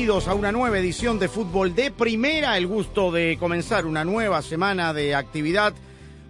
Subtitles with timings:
[0.00, 2.56] Bienvenidos a una nueva edición de Fútbol de Primera.
[2.56, 5.74] El gusto de comenzar una nueva semana de actividad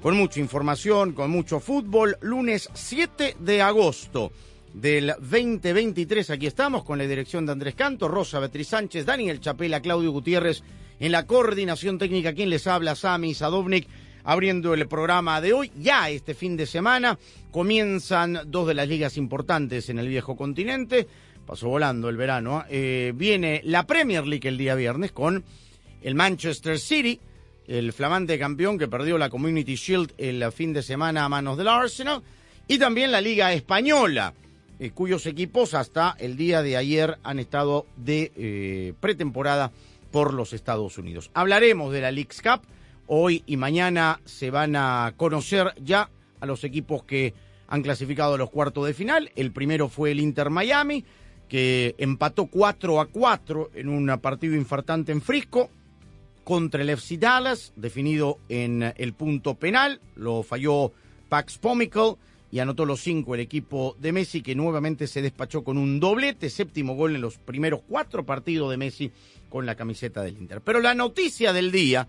[0.02, 2.16] con mucha información, con mucho fútbol.
[2.20, 4.32] Lunes 7 de agosto
[4.74, 6.30] del 2023.
[6.30, 10.64] Aquí estamos con la dirección de Andrés Canto, Rosa Beatriz Sánchez, Daniel Chapela, Claudio Gutiérrez
[10.98, 12.34] en la coordinación técnica.
[12.34, 13.86] Quien les habla, Sami Sadovnik
[14.24, 15.70] abriendo el programa de hoy.
[15.78, 17.18] Ya este fin de semana
[17.52, 21.06] comienzan dos de las ligas importantes en el viejo continente.
[21.50, 22.64] Pasó volando el verano.
[22.70, 23.12] ¿eh?
[23.12, 25.42] viene la Premier League el día viernes con
[26.00, 27.18] el Manchester City,
[27.66, 31.66] el flamante campeón que perdió la Community Shield el fin de semana a manos del
[31.66, 32.22] Arsenal.
[32.68, 34.32] Y también la Liga Española,
[34.78, 39.72] eh, cuyos equipos hasta el día de ayer han estado de eh, pretemporada
[40.12, 41.32] por los Estados Unidos.
[41.34, 42.60] Hablaremos de la League's Cup.
[43.08, 47.34] Hoy y mañana se van a conocer ya a los equipos que
[47.66, 49.32] han clasificado a los cuartos de final.
[49.34, 51.04] El primero fue el Inter Miami,
[51.50, 55.68] que empató 4 a 4 en un partido infartante en Frisco
[56.44, 60.00] contra el FC Dallas, definido en el punto penal.
[60.14, 60.92] Lo falló
[61.28, 62.14] Pax Pomical
[62.52, 66.50] y anotó los cinco el equipo de Messi, que nuevamente se despachó con un doblete,
[66.50, 69.10] séptimo gol en los primeros cuatro partidos de Messi
[69.48, 70.60] con la camiseta del Inter.
[70.60, 72.06] Pero la noticia del día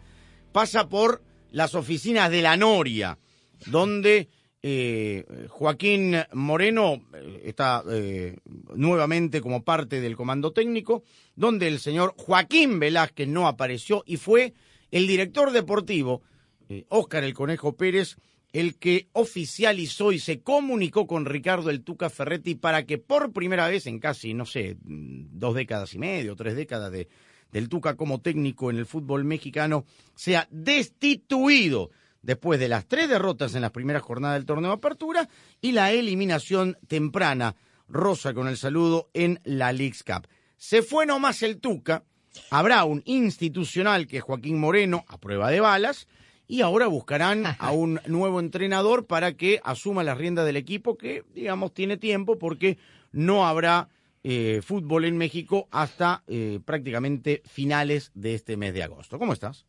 [0.51, 3.17] pasa por las oficinas de la Noria,
[3.65, 4.29] donde
[4.63, 8.37] eh, Joaquín Moreno eh, está eh,
[8.75, 11.03] nuevamente como parte del comando técnico,
[11.35, 14.53] donde el señor Joaquín Velázquez no apareció y fue
[14.91, 16.21] el director deportivo,
[16.87, 18.15] Óscar el Conejo Pérez,
[18.53, 23.67] el que oficializó y se comunicó con Ricardo el Tuca Ferretti para que por primera
[23.67, 27.09] vez en casi, no sé, dos décadas y medio, tres décadas de,
[27.51, 29.85] del Tuca como técnico en el fútbol mexicano,
[30.15, 31.91] sea destituido
[32.21, 35.29] después de las tres derrotas en las primeras jornadas del torneo de apertura
[35.61, 37.55] y la eliminación temprana,
[37.87, 40.27] rosa con el saludo, en la League's Cup.
[40.57, 42.03] Se fue nomás el Tuca,
[42.49, 46.07] habrá un institucional que es Joaquín Moreno, a prueba de balas,
[46.47, 51.23] y ahora buscarán a un nuevo entrenador para que asuma las riendas del equipo que,
[51.33, 52.77] digamos, tiene tiempo porque
[53.11, 53.89] no habrá
[54.23, 59.17] eh, fútbol en México hasta eh, prácticamente finales de este mes de agosto.
[59.17, 59.65] ¿Cómo estás?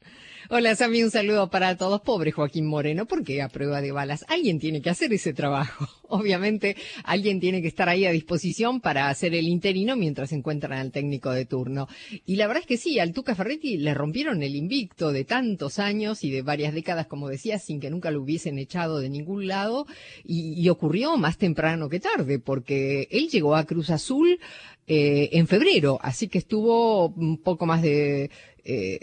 [0.50, 2.00] Hola, Sammy, un saludo para todos.
[2.02, 4.24] Pobre Joaquín Moreno, porque a prueba de balas.
[4.28, 5.88] Alguien tiene que hacer ese trabajo.
[6.12, 10.92] Obviamente, alguien tiene que estar ahí a disposición para hacer el interino mientras encuentran al
[10.92, 11.88] técnico de turno.
[12.26, 15.78] Y la verdad es que sí, al Tuca Ferretti le rompieron el invicto de tantos
[15.78, 19.46] años y de varias décadas, como decía, sin que nunca lo hubiesen echado de ningún
[19.46, 19.86] lado.
[20.22, 24.38] Y, ocurrió más temprano que tarde, porque él llegó a Cruz Azul
[24.86, 28.30] eh, en febrero, así que estuvo un poco más de
[28.64, 29.00] eh,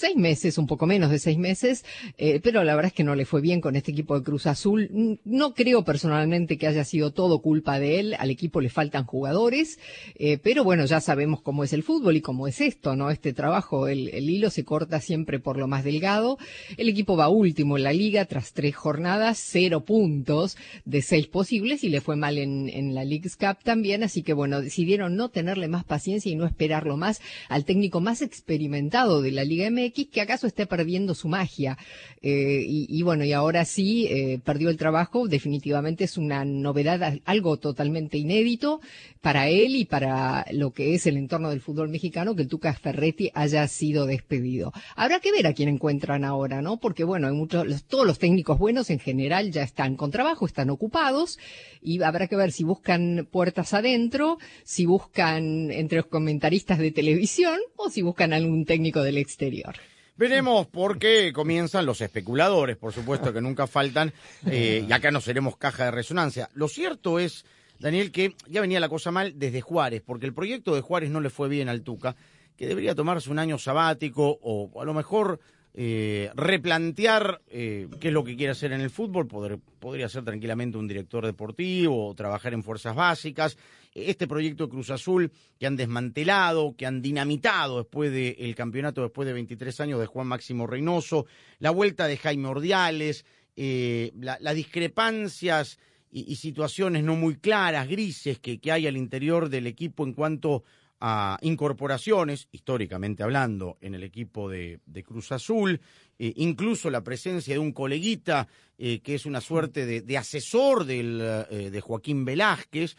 [0.00, 1.84] seis meses, un poco menos de seis meses,
[2.16, 4.46] eh, pero la verdad es que no le fue bien con este equipo de Cruz
[4.46, 5.18] Azul.
[5.24, 9.78] No creo personalmente que haya sido todo culpa de él, al equipo le faltan jugadores,
[10.14, 13.10] eh, pero bueno, ya sabemos cómo es el fútbol y cómo es esto, ¿no?
[13.10, 16.38] Este trabajo, el, hilo se corta siempre por lo más delgado.
[16.78, 20.56] El equipo va último en la liga tras tres jornadas, cero puntos
[20.86, 24.32] de seis posibles y le fue mal en, en la League's Cup también, así que
[24.32, 29.32] bueno, decidieron no tenerle más paciencia y no esperarlo más al técnico más experimentado de
[29.32, 31.78] la Liga MX que acaso esté perdiendo su magia.
[32.22, 37.56] Eh, y, bueno, y ahora sí, eh, perdió el trabajo, definitivamente es una novedad, algo
[37.56, 38.80] totalmente inédito
[39.20, 42.72] para él y para lo que es el entorno del fútbol mexicano, que el Tuca
[42.74, 44.72] Ferretti haya sido despedido.
[44.96, 46.78] Habrá que ver a quién encuentran ahora, ¿no?
[46.78, 50.46] Porque bueno, hay muchos, los, todos los técnicos buenos en general ya están con trabajo,
[50.46, 51.38] están ocupados,
[51.82, 57.58] y habrá que ver si buscan puertas adentro, si buscan entre los comentaristas de televisión
[57.76, 59.74] o si buscan algún técnico del exterior.
[60.20, 64.12] Veremos por qué comienzan los especuladores, por supuesto que nunca faltan,
[64.44, 66.50] eh, y acá no seremos caja de resonancia.
[66.52, 67.46] Lo cierto es,
[67.78, 71.22] Daniel, que ya venía la cosa mal desde Juárez, porque el proyecto de Juárez no
[71.22, 72.16] le fue bien al Tuca,
[72.54, 75.40] que debería tomarse un año sabático o a lo mejor
[75.72, 80.22] eh, replantear eh, qué es lo que quiere hacer en el fútbol, poder, podría ser
[80.22, 83.56] tranquilamente un director deportivo, trabajar en fuerzas básicas.
[83.92, 89.26] Este proyecto de Cruz Azul que han desmantelado, que han dinamitado después del campeonato, después
[89.26, 91.26] de 23 años de Juan Máximo Reynoso,
[91.58, 93.24] la vuelta de Jaime Ordiales,
[93.56, 95.78] eh, las discrepancias
[96.10, 100.64] y, situaciones no muy claras, grises, que, que hay al interior del equipo en cuanto
[101.00, 105.80] a incorporaciones, históricamente hablando, en el equipo de, Cruz Azul,
[106.18, 108.46] eh, incluso la presencia de un coleguita
[108.76, 112.96] eh, que es una suerte de, asesor de Joaquín Velázquez,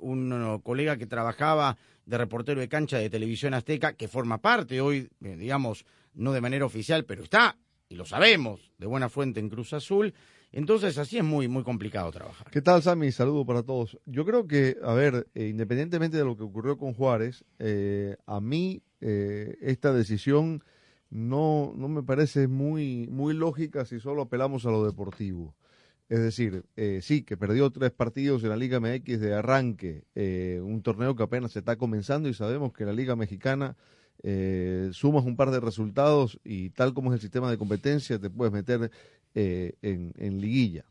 [0.00, 1.76] un colega que trabajaba
[2.06, 5.84] de reportero de cancha de Televisión Azteca, que forma parte hoy, digamos,
[6.14, 7.56] no de manera oficial, pero está,
[7.88, 10.14] y lo sabemos, de buena fuente en Cruz Azul.
[10.52, 12.50] Entonces así es muy, muy complicado trabajar.
[12.50, 13.12] ¿Qué tal, Sammy?
[13.12, 13.98] Saludo para todos.
[14.06, 18.40] Yo creo que, a ver, eh, independientemente de lo que ocurrió con Juárez, eh, a
[18.40, 20.62] mí eh, esta decisión
[21.10, 25.54] no, no me parece muy, muy lógica si solo apelamos a lo deportivo.
[26.08, 26.64] Es decir,
[27.00, 30.04] sí, que perdió tres partidos en la Liga MX de arranque,
[30.62, 33.76] un torneo que apenas se está comenzando y sabemos que la Liga Mexicana
[34.92, 38.52] sumas un par de resultados y tal como es el sistema de competencia, te puedes
[38.52, 38.90] meter
[39.38, 40.86] eh, en, liguilla.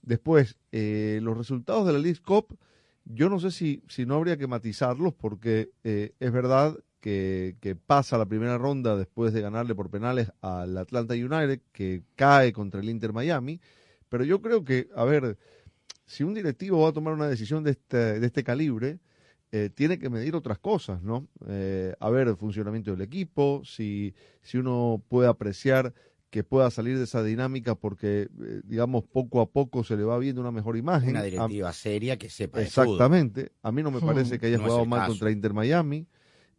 [0.00, 2.56] Después, eh, los resultados de la League Cup,
[3.04, 7.56] yo no sé si, si no habría que matizarlos porque eh, es verdad que,
[7.88, 12.80] pasa la primera ronda después de ganarle por penales al Atlanta United, que cae contra
[12.80, 13.60] el Inter Miami,
[14.10, 15.38] pero yo creo que, a ver,
[16.04, 18.98] si un directivo va a tomar una decisión de este, de este calibre,
[19.74, 21.26] tiene que medir otras cosas, ¿no?
[21.40, 25.92] a ver, el funcionamiento del equipo, si, si uno puede apreciar
[26.30, 30.16] que pueda salir de esa dinámica porque, eh, digamos, poco a poco se le va
[30.18, 31.10] viendo una mejor imagen.
[31.10, 33.52] Una directiva seria que sepa Exactamente.
[33.62, 36.06] A mí no me parece que haya jugado mal contra Inter Miami.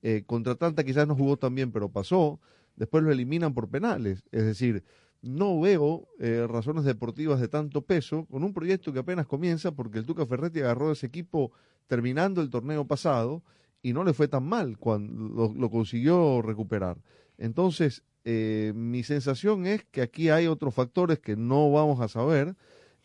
[0.01, 2.39] Eh, contra Atlanta quizás no jugó tan bien, pero pasó.
[2.75, 4.23] Después lo eliminan por penales.
[4.31, 4.83] Es decir,
[5.21, 9.99] no veo eh, razones deportivas de tanto peso con un proyecto que apenas comienza porque
[9.99, 11.51] el Tuca Ferretti agarró ese equipo
[11.87, 13.43] terminando el torneo pasado
[13.83, 16.97] y no le fue tan mal cuando lo consiguió recuperar.
[17.37, 22.55] Entonces, eh, mi sensación es que aquí hay otros factores que no vamos a saber,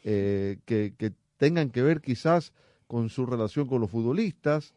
[0.04, 0.92] eh, que,
[1.38, 2.54] tengan que ver quizás
[2.86, 4.72] con su relación con los futbolistas,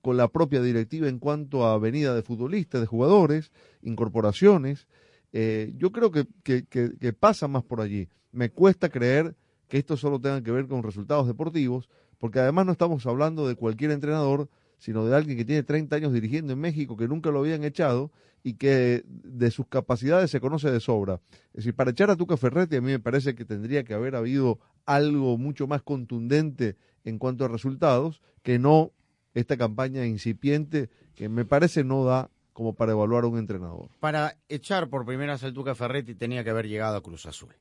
[0.00, 3.50] con la propia directiva en cuanto a venida de futbolistas, de jugadores,
[3.82, 4.86] incorporaciones.
[5.32, 8.08] Yo creo que, que, pasa más por allí.
[8.32, 9.34] Me cuesta creer
[9.68, 11.88] que esto solo tenga que ver con resultados deportivos,
[12.18, 14.48] porque además no estamos hablando de cualquier entrenador,
[14.78, 18.10] sino de alguien que tiene 30 años dirigiendo en México, que nunca lo habían echado
[18.42, 21.20] y que de sus capacidades se conoce de sobra.
[21.48, 24.14] Es decir, para echar a Tuca Ferretti a mí me parece que tendría que haber
[24.14, 28.92] habido algo mucho más contundente en cuanto a resultados que no
[29.34, 33.88] esta campaña incipiente que me parece no da como para evaluar a un entrenador.
[34.00, 37.54] Para echar por primera vez al Tuca Ferretti tenía que haber llegado a Cruz Azul.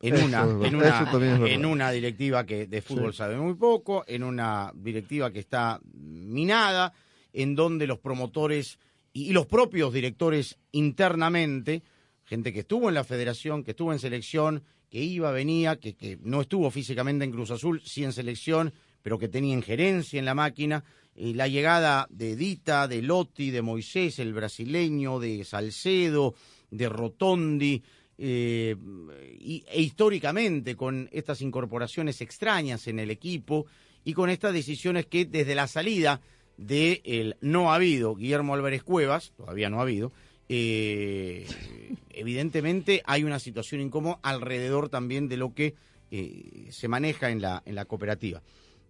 [0.00, 1.12] En una, en, una,
[1.46, 6.94] en una directiva que de fútbol sabe muy poco, en una directiva que está minada,
[7.34, 8.78] en donde los promotores
[9.12, 11.82] y, los propios directores internamente,
[12.24, 16.18] gente que estuvo en la federación, que estuvo en selección, que iba, venía, que, que
[16.22, 18.72] no estuvo físicamente en Cruz Azul, sí en selección,
[19.02, 20.84] pero que tenía injerencia en la máquina,
[21.18, 26.34] y la llegada de Dita, de Lotti, de Moisés, el brasileño, de Salcedo,
[26.70, 27.82] de Rotondi,
[28.16, 28.76] eh,
[29.40, 33.66] e históricamente con estas incorporaciones extrañas en el equipo
[34.04, 36.20] y con estas decisiones que desde la salida
[36.56, 40.12] de el no ha habido Guillermo Álvarez Cuevas, todavía no ha habido,
[40.48, 41.46] eh,
[42.10, 45.74] evidentemente hay una situación incómoda alrededor también de lo que
[46.12, 48.40] eh, se maneja en la cooperativa.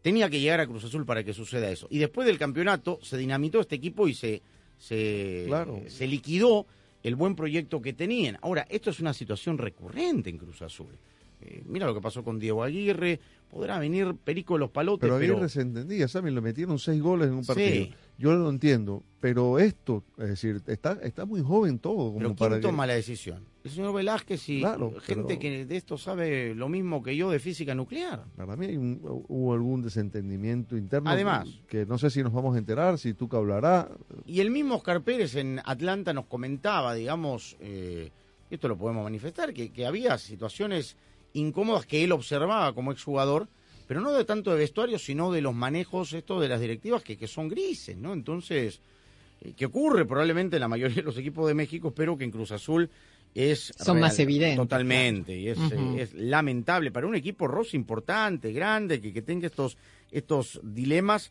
[0.02, 1.88] Tenía que llegar a Cruz Azul para que suceda eso.
[1.90, 4.42] Y después del campeonato se dinamitó este equipo y se,
[4.78, 5.48] se,
[5.88, 6.66] se liquidó
[7.02, 8.38] el buen proyecto que tenían.
[8.42, 10.96] Ahora, esto es una situación recurrente en Cruz Azul.
[11.40, 15.00] Eh, mira lo que pasó con Diego Aguirre, podrá venir Perico de los Palotes.
[15.00, 16.34] Pero Aguirre se entendía, ¿saben?
[16.34, 17.88] Lo metieron seis goles en un partido.
[18.18, 22.12] Yo lo entiendo, pero esto, es decir, está, está muy joven todo.
[22.12, 23.44] Como pero ¿quién toma la decisión?
[23.62, 24.64] El señor Velázquez y
[25.02, 28.24] gente que de esto sabe lo mismo que yo de física nuclear.
[28.36, 31.10] Para mí hubo algún desentendimiento interno.
[31.10, 31.48] Además.
[31.68, 33.88] Que, no sé si nos vamos a enterar, si Tuca hablará.
[34.26, 38.10] Y el mismo Oscar Pérez en Atlanta nos comentaba, digamos, eh,
[38.50, 40.96] esto lo podemos manifestar, que, que había situaciones
[41.38, 43.48] incómodas que él observaba como exjugador,
[43.86, 47.16] pero no de tanto de vestuario, sino de los manejos estos de las directivas que,
[47.16, 48.12] que son grises, ¿no?
[48.12, 48.80] Entonces,
[49.40, 52.30] eh, ¿qué ocurre probablemente en la mayoría de los equipos de México, espero que en
[52.30, 52.90] Cruz Azul
[53.34, 55.58] es son más evidentes totalmente y es,
[55.98, 59.76] es, lamentable para un equipo rosa importante grande que, que tenga estos
[60.10, 61.30] estos dilemas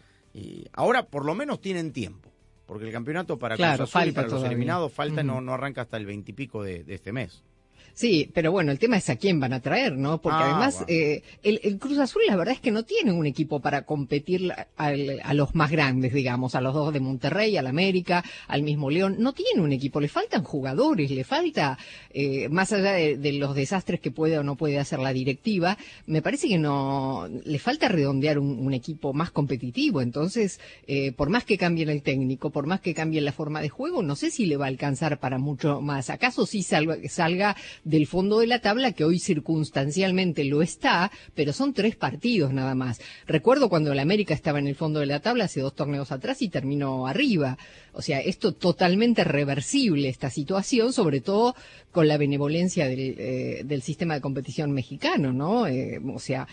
[0.74, 2.32] ahora por lo menos tienen tiempo
[2.68, 5.98] porque el campeonato para Cruz Azul y para los eliminados falta, no, no arranca hasta
[5.98, 7.42] el veintipico de, de este mes.
[7.98, 10.22] Sí, pero bueno, el tema es a quién van a traer, ¿no?
[10.22, 13.60] Porque ah, además eh, el, Cruz Azul la verdad es que no tiene un equipo
[13.60, 18.62] para competir a, los más grandes, digamos, a los dos de Monterrey, al América, al
[18.62, 19.16] mismo León.
[19.18, 21.80] No tiene un equipo, le faltan jugadores, le falta,
[22.12, 25.75] eh, más allá de, los desastres que puede o no puede hacer la directiva,
[26.06, 30.01] me parece que no, le falta redondear un, equipo más competitivo.
[30.01, 33.70] Entonces, eh, por más que cambien el técnico, por más que cambien la forma de
[33.70, 36.12] juego, no sé si le va a alcanzar para mucho más.
[36.12, 37.56] ¿Acaso sí salga, salga
[37.88, 42.75] del fondo de la tabla, que hoy circunstancialmente lo está, pero son tres partidos nada
[42.75, 43.00] más.
[43.25, 46.41] Recuerdo cuando el América estaba en el fondo de la tabla hace dos torneos atrás
[46.41, 47.58] y terminó arriba.
[47.94, 51.56] O sea, esto totalmente reversible, esta situación, sobre todo
[51.91, 55.67] con la benevolencia del, eh, sistema de competición mexicano, ¿no?
[55.67, 56.48] Eh, o sea,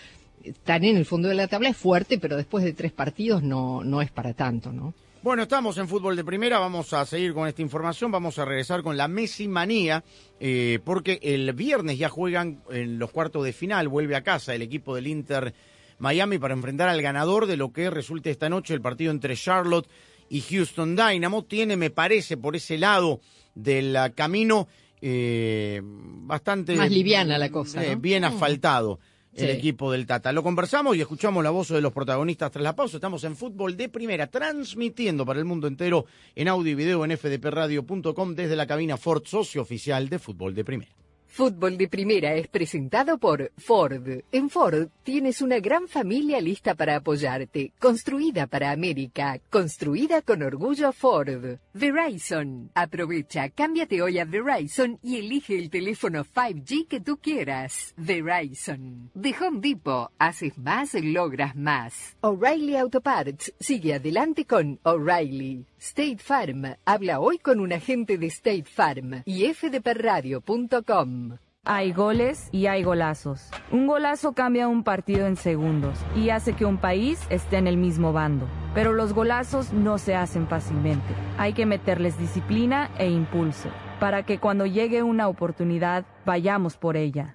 [0.44, 3.82] estar en el fondo de la tabla es fuerte, pero después de tres partidos no,
[3.82, 4.94] no es para tanto, ¿no?
[5.24, 8.82] Bueno, estamos en fútbol de primera, vamos a seguir con esta información, vamos a regresar
[8.82, 10.04] con la Messi manía,
[10.38, 14.60] eh, porque el viernes ya juegan en los cuartos de final, vuelve a casa el
[14.60, 15.54] equipo del Inter
[15.98, 19.88] Miami para enfrentar al ganador de lo que resulte esta noche el partido entre Charlotte
[20.28, 21.42] y Houston Dynamo.
[21.46, 23.22] Tiene, me parece, por ese lado
[23.54, 24.68] del camino
[25.00, 26.76] eh, bastante...
[26.76, 27.82] Más liviana la cosa.
[27.82, 29.00] Eh, bien asfaltado
[29.36, 30.32] el equipo del Tata.
[30.32, 32.96] Lo conversamos y escuchamos la voz de los protagonistas tras la pausa.
[32.96, 37.16] Estamos en fútbol de primera, transmitiendo para el mundo entero en audio y video en
[37.16, 41.03] fdpradio.com desde la cabina Ford, socio oficial de fútbol de primera.
[41.34, 44.20] Fútbol de Primera es presentado por Ford.
[44.30, 50.92] En Ford tienes una gran familia lista para apoyarte, construida para América, construida con orgullo
[50.92, 51.58] Ford.
[51.72, 52.70] Verizon.
[52.72, 57.94] Aprovecha, cámbiate hoy a Verizon y elige el teléfono 5G que tú quieras.
[57.96, 59.10] Verizon.
[59.12, 62.16] De Home Depot, haces más, logras más.
[62.20, 65.66] O'Reilly Auto Parts sigue adelante con O'Reilly.
[65.84, 66.76] State Farm.
[66.86, 71.36] Habla hoy con un agente de State Farm y fdperradio.com.
[71.66, 73.50] Hay goles y hay golazos.
[73.70, 77.76] Un golazo cambia un partido en segundos y hace que un país esté en el
[77.76, 78.48] mismo bando.
[78.72, 81.14] Pero los golazos no se hacen fácilmente.
[81.36, 83.68] Hay que meterles disciplina e impulso
[84.00, 87.34] para que cuando llegue una oportunidad vayamos por ella.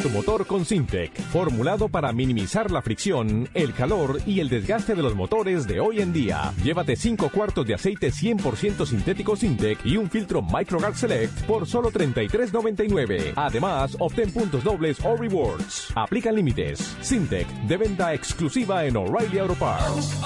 [0.00, 5.02] Tu motor con Sintec, formulado para minimizar la fricción, el calor y el desgaste de
[5.02, 6.52] los motores de hoy en día.
[6.62, 11.90] Llévate 5 cuartos de aceite 100% sintético Sintec y un filtro MicroGuard Select por solo
[11.90, 13.34] $33.99.
[13.36, 15.92] Además, obtén puntos dobles o rewards.
[15.94, 16.96] Aplican límites.
[17.00, 20.20] Sintec, de venta exclusiva en O'Reilly Auto Parts.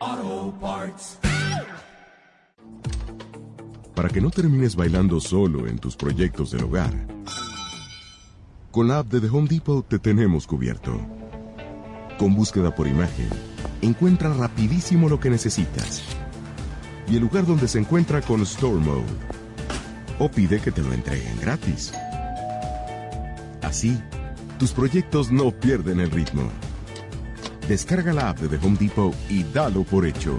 [0.00, 1.23] Auto Parts
[4.04, 6.92] para que no termines bailando solo en tus proyectos del hogar.
[8.70, 11.00] Con la app de The Home Depot te tenemos cubierto.
[12.18, 13.30] Con búsqueda por imagen,
[13.80, 16.02] encuentra rapidísimo lo que necesitas.
[17.08, 19.06] Y el lugar donde se encuentra con Store Mode.
[20.18, 21.94] O pide que te lo entreguen gratis.
[23.62, 23.98] Así,
[24.58, 26.42] tus proyectos no pierden el ritmo.
[27.68, 30.38] Descarga la app de The Home Depot y dalo por hecho.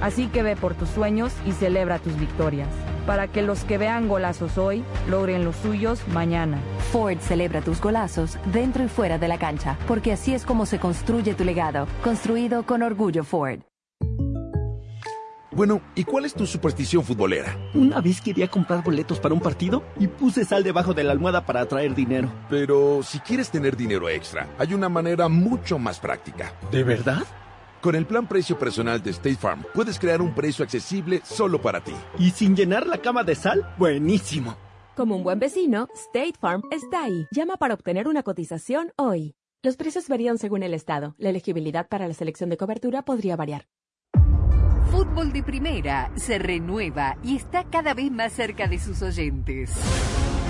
[0.00, 2.68] Así que ve por tus sueños y celebra tus victorias
[3.06, 6.58] para que los que vean golazos hoy logren los suyos mañana.
[6.92, 10.78] Ford celebra tus golazos dentro y fuera de la cancha, porque así es como se
[10.78, 13.60] construye tu legado, construido con orgullo Ford.
[15.52, 17.56] Bueno, ¿y cuál es tu superstición futbolera?
[17.74, 21.44] Una vez quería comprar boletos para un partido y puse sal debajo de la almohada
[21.44, 22.32] para atraer dinero.
[22.48, 26.54] Pero si quieres tener dinero extra, hay una manera mucho más práctica.
[26.70, 27.24] ¿De verdad?
[27.80, 31.82] Con el plan precio personal de State Farm, puedes crear un precio accesible solo para
[31.82, 31.94] ti.
[32.18, 33.74] ¿Y sin llenar la cama de sal?
[33.78, 34.54] Buenísimo.
[34.94, 37.26] Como un buen vecino, State Farm está ahí.
[37.30, 39.34] Llama para obtener una cotización hoy.
[39.62, 41.14] Los precios varían según el estado.
[41.16, 43.66] La elegibilidad para la selección de cobertura podría variar.
[44.90, 49.70] Fútbol de Primera se renueva y está cada vez más cerca de sus oyentes.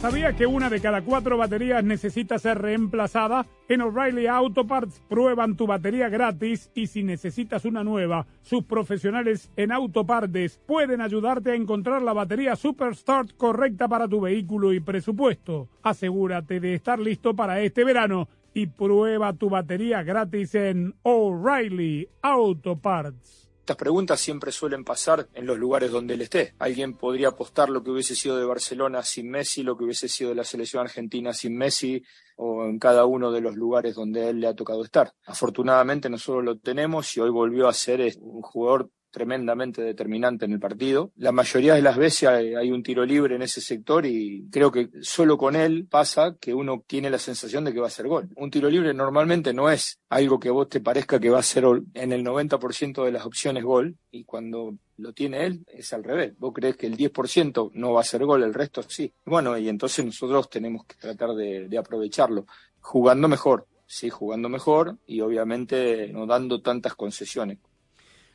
[0.00, 3.46] ¿Sabía que una de cada cuatro baterías necesita ser reemplazada?
[3.66, 9.50] En O'Reilly Auto Parts prueban tu batería gratis y si necesitas una nueva, sus profesionales
[9.56, 15.68] en Autopartes pueden ayudarte a encontrar la batería Superstart correcta para tu vehículo y presupuesto.
[15.82, 22.76] Asegúrate de estar listo para este verano y prueba tu batería gratis en O'Reilly Auto
[22.76, 23.45] Parts.
[23.66, 26.54] Estas preguntas siempre suelen pasar en los lugares donde él esté.
[26.60, 30.30] Alguien podría apostar lo que hubiese sido de Barcelona sin Messi, lo que hubiese sido
[30.30, 32.00] de la selección argentina sin Messi,
[32.36, 35.12] o en cada uno de los lugares donde él le ha tocado estar.
[35.24, 40.60] Afortunadamente nosotros lo tenemos y hoy volvió a ser un jugador tremendamente determinante en el
[40.60, 41.10] partido.
[41.16, 44.90] La mayoría de las veces hay, un tiro libre en ese sector y creo que
[45.00, 48.28] solo con él pasa que uno tiene la sensación de que va a ser gol.
[48.36, 51.64] Un tiro libre normalmente no es algo que vos te parezca que va a ser
[51.94, 56.34] en el 90% de las opciones gol y cuando lo tiene él es al revés.
[56.38, 59.10] Vos crees que el 10% no va a ser gol, el resto sí.
[59.24, 62.44] Bueno, y entonces nosotros tenemos que tratar de, de aprovecharlo
[62.80, 67.56] jugando mejor, sí, jugando mejor y obviamente no dando tantas concesiones.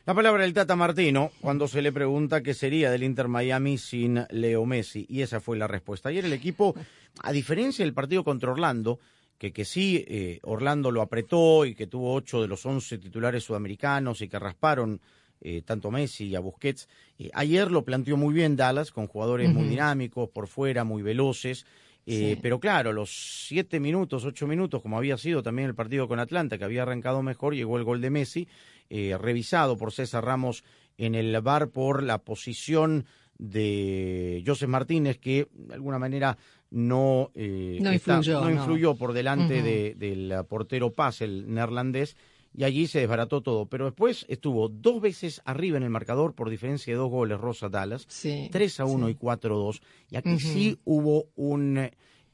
[0.03, 4.25] La palabra del Tata Martino cuando se le pregunta qué sería del Inter Miami sin
[4.31, 5.05] Leo Messi.
[5.07, 6.09] Y esa fue la respuesta.
[6.09, 6.73] Ayer el equipo,
[7.21, 8.97] a diferencia del partido contra Orlando,
[9.37, 13.43] que, que sí, eh, Orlando lo apretó y que tuvo ocho de los once titulares
[13.43, 14.99] sudamericanos y que rasparon
[15.39, 16.89] eh, tanto a Messi y a Busquets.
[17.19, 21.67] Eh, ayer lo planteó muy bien Dallas, con jugadores muy dinámicos, por fuera, muy veloces.
[22.41, 26.57] Pero claro, los siete minutos, ocho minutos, como había sido también el partido con Atlanta,
[26.57, 28.47] que había arrancado mejor, llegó el gol de Messi
[28.93, 30.65] eh, revisado por César Ramos
[30.97, 33.05] en el bar por la posición
[33.37, 36.37] de José Martínez, que de alguna manera
[36.71, 37.93] no, eh, no,
[38.51, 39.63] influyó, por delante
[39.95, 42.17] del portero Paz, el neerlandés,
[42.53, 43.67] y allí se desbarató todo.
[43.67, 47.69] Pero después estuvo dos veces arriba en el marcador por diferencia de dos goles Rosa
[47.69, 49.81] Dallas, tres 3 a 1 y 4 a 2.
[50.09, 51.93] Y aquí sí hubo un eh,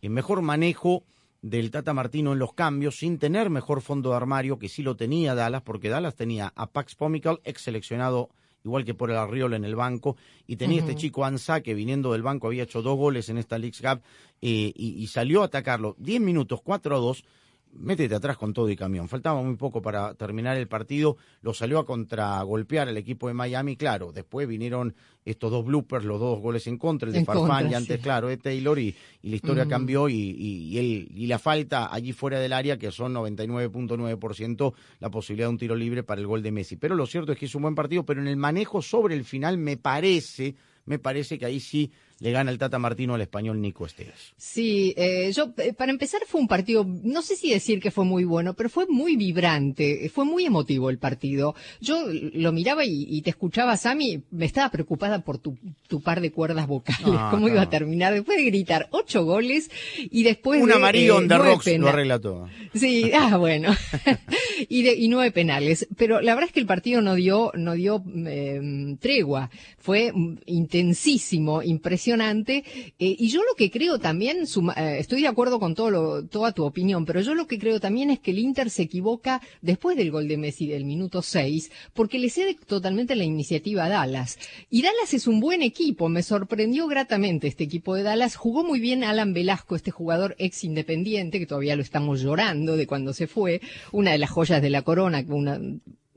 [0.10, 1.04] mejor manejo
[1.50, 4.96] del Tata Martino en los cambios sin tener mejor fondo de armario que sí lo
[4.96, 8.30] tenía Dallas, porque Dallas tenía a Pax Pomical, ex seleccionado
[8.64, 12.12] igual que por el Arriola en el banco, y tenía este chico Ansa que viniendo
[12.12, 14.02] del banco había hecho dos goles en esta League Cup
[14.42, 15.96] eh, y, y, salió a atacarlo.
[15.98, 17.24] Diez minutos, 4 a 2,
[17.73, 19.08] métete atrás con todo y camión.
[19.08, 23.75] Faltaba muy poco para terminar el partido, lo salió a contragolpear el equipo de Miami,
[23.75, 27.73] claro, después vinieron estos dos bloopers, los dos goles en contra, el de Farfán y
[27.73, 32.39] antes, claro, de Taylor, y, la historia cambió y, y, y la falta allí fuera
[32.39, 36.51] del área, que son 99.9% la posibilidad de un tiro libre para el gol de
[36.51, 36.77] Messi.
[36.77, 39.25] Pero lo cierto es que es un buen partido, pero en el manejo sobre el
[39.25, 43.62] final me parece, me parece que ahí sí le gana el Tata Martino al español
[43.62, 44.34] Nico Esteves.
[44.38, 48.06] Sí, eh, yo, eh, para empezar fue un partido, no sé si decir que fue
[48.06, 51.53] muy bueno, pero fue muy vibrante, fue muy emotivo el partido.
[51.80, 56.32] Yo lo miraba y, te escuchaba, Sammy, me estaba preocupada por tu, tu par de
[56.32, 60.69] cuerdas vocales, ah, cómo iba a terminar, después de gritar ocho goles y después Un
[60.69, 60.75] de...
[60.75, 62.49] amarillo eh, Rocks lo arregla todo.
[62.73, 63.75] Sí, ah, bueno.
[64.69, 65.88] y, de, y nueve penales.
[65.95, 69.51] Pero la verdad es que el partido no dio, no dio em, tregua.
[69.77, 72.63] Fue mm, intensísimo, impresionante impresionante.
[73.00, 77.06] Eh, y yo lo que creo también, eh, estoy de acuerdo con toda tu opinión,
[77.06, 80.28] pero yo lo que creo también es que el Inter se equivoca después del gol
[80.28, 84.38] de Messi del minuto 6, porque le cede totalmente la iniciativa a Dallas.
[84.70, 88.36] Y Dallas es un buen equipo, me sorprendió gratamente este equipo de Dallas.
[88.36, 92.88] Jugó muy bien Alan Velasco, este jugador ex independiente, que todavía lo estamos llorando de
[92.88, 95.60] cuando se fue, una de las joyas de la corona, una,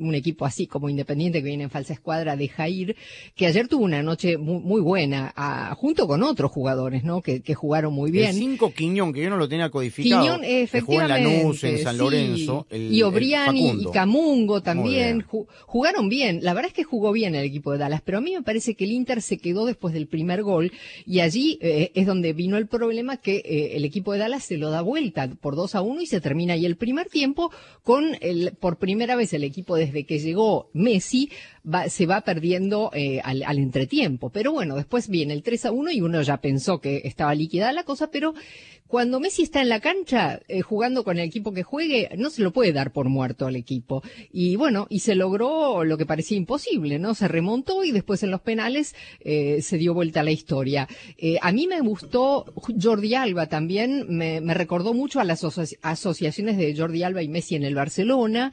[0.01, 2.97] un equipo así como Independiente que viene en falsa escuadra deja ir,
[3.35, 5.33] que ayer tuvo una noche muy, buena,
[5.77, 7.23] junto con otros jugadores, ¿no?
[7.23, 8.31] Que, jugaron muy bien.
[8.31, 10.23] El cinco Quiñón, que yo no lo tenía codificado.
[10.23, 11.15] Quiñón, efectivamente.
[11.15, 12.67] Que en Lanús, en San Lorenzo.
[12.71, 15.25] y Obrián y, Camungo también
[15.67, 16.41] jugaron bien.
[16.43, 18.75] La verdad es que jugó bien el equipo de Dallas, pero a mí me parece
[18.75, 20.73] que el Inter se quedó después del primer gol
[21.07, 24.57] y allí eh, es donde vino el problema que eh, el equipo de Dallas se
[24.57, 27.51] lo da vuelta por 2 a 1 y se termina ahí el primer tiempo
[27.83, 31.31] con el, por primera vez el equipo desde que llegó Messi
[31.89, 34.31] se va perdiendo eh, al, entretiempo.
[34.31, 37.73] Pero bueno, después viene el 3 a 1 y uno ya pensó que estaba liquidada
[37.73, 38.35] la cosa, pero
[38.87, 42.43] cuando Messi está en la cancha eh, jugando con el equipo que juegue, no se
[42.43, 44.03] lo puede dar por muerto al equipo.
[44.33, 47.15] Y bueno, y se logró lo que parecía imposible, ¿no?
[47.15, 50.89] Se remontó y después en los penales eh, se dio vuelta a la historia.
[51.43, 55.45] A mí me gustó Jordi Alba también, me recordó mucho a las
[55.83, 58.51] asociaciones de Jordi Alba y Messi en el Barcelona.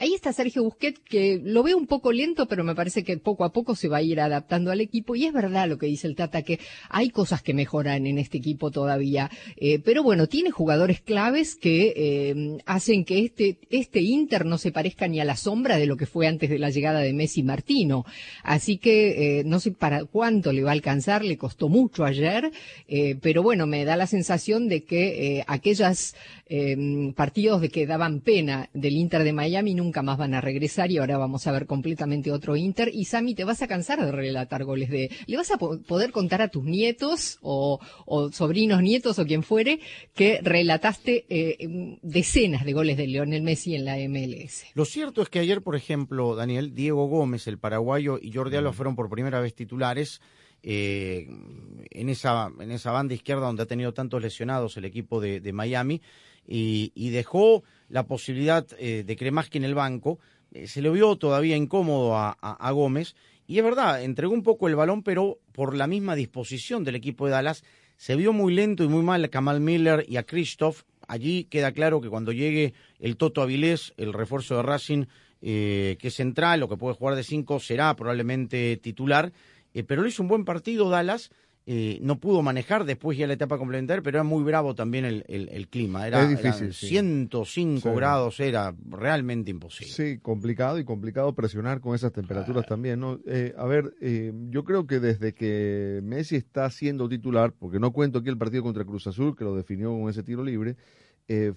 [0.00, 3.44] ahí está Sergio Busquets, que lo veo un poco lento, pero me parece que poco
[3.44, 5.16] a poco se va a ir adaptando al equipo.
[5.16, 8.36] Y es verdad lo que dice el Tata, que hay cosas que mejoran en este
[8.36, 9.30] equipo todavía.
[9.56, 14.70] Eh, pero bueno, tiene jugadores claves que eh, hacen que este, este Inter no se
[14.70, 17.42] parezca ni a la sombra de lo que fue antes de la llegada de Messi
[17.42, 18.04] Martino.
[18.42, 22.50] Así que eh, no sé para cuánto le va a alcanzar, le costó mucho ayer,
[23.22, 26.14] pero bueno, me da la sensación de que aquellas
[27.14, 30.98] partidos de que daban pena del Inter de Miami nunca más van a regresar y
[30.98, 32.90] ahora vamos a ver completamente otro Inter.
[32.92, 35.10] Y Sami, te vas a cansar de relatar goles de...
[35.26, 39.58] ¿Le vas a poder contar a tus nietos o, o sobrinos nietos o quien fuera
[40.14, 44.64] que relataste eh, decenas de goles de Lionel Messi en la MLS.
[44.74, 48.70] Lo cierto es que ayer, por ejemplo, Daniel, Diego Gómez, el paraguayo, y Jordi Alba
[48.70, 48.74] mm.
[48.74, 50.20] fueron por primera vez titulares.
[50.60, 51.28] Eh,
[51.90, 56.02] en, esa, en esa banda izquierda donde ha tenido tantos lesionados el equipo de, Miami
[56.48, 60.18] y, dejó la posibilidad eh, de Kremaski en el banco.
[60.66, 63.14] se le vio todavía incómodo a, Gómez
[63.46, 67.26] y es verdad, entregó un poco el balón, pero por la misma disposición del equipo
[67.26, 67.64] de Dallas
[67.96, 70.82] se vio muy lento y muy mal a Kamal Miller y a Christoph.
[71.06, 75.06] Allí queda claro que cuando llegue el Toto Avilés, el refuerzo de Racing,
[75.40, 79.32] eh, que es central o que puede jugar de cinco, será probablemente titular.
[79.74, 81.30] Eh, pero lo hizo un buen partido Dallas
[81.70, 85.22] eh, no pudo manejar después ya la etapa complementaria, pero era muy bravo también el,
[85.28, 86.06] el, clima.
[86.06, 89.92] Era, difícil, 105 grados, era realmente imposible.
[89.92, 93.00] Sí, complicado y complicado presionar con esas temperaturas también.
[93.00, 93.20] ¿no?
[93.26, 97.92] Eh, a ver, eh, yo creo que desde que Messi está siendo titular, porque no
[97.92, 100.76] cuento aquí el partido contra Cruz Azul, que lo definió con ese tiro libre,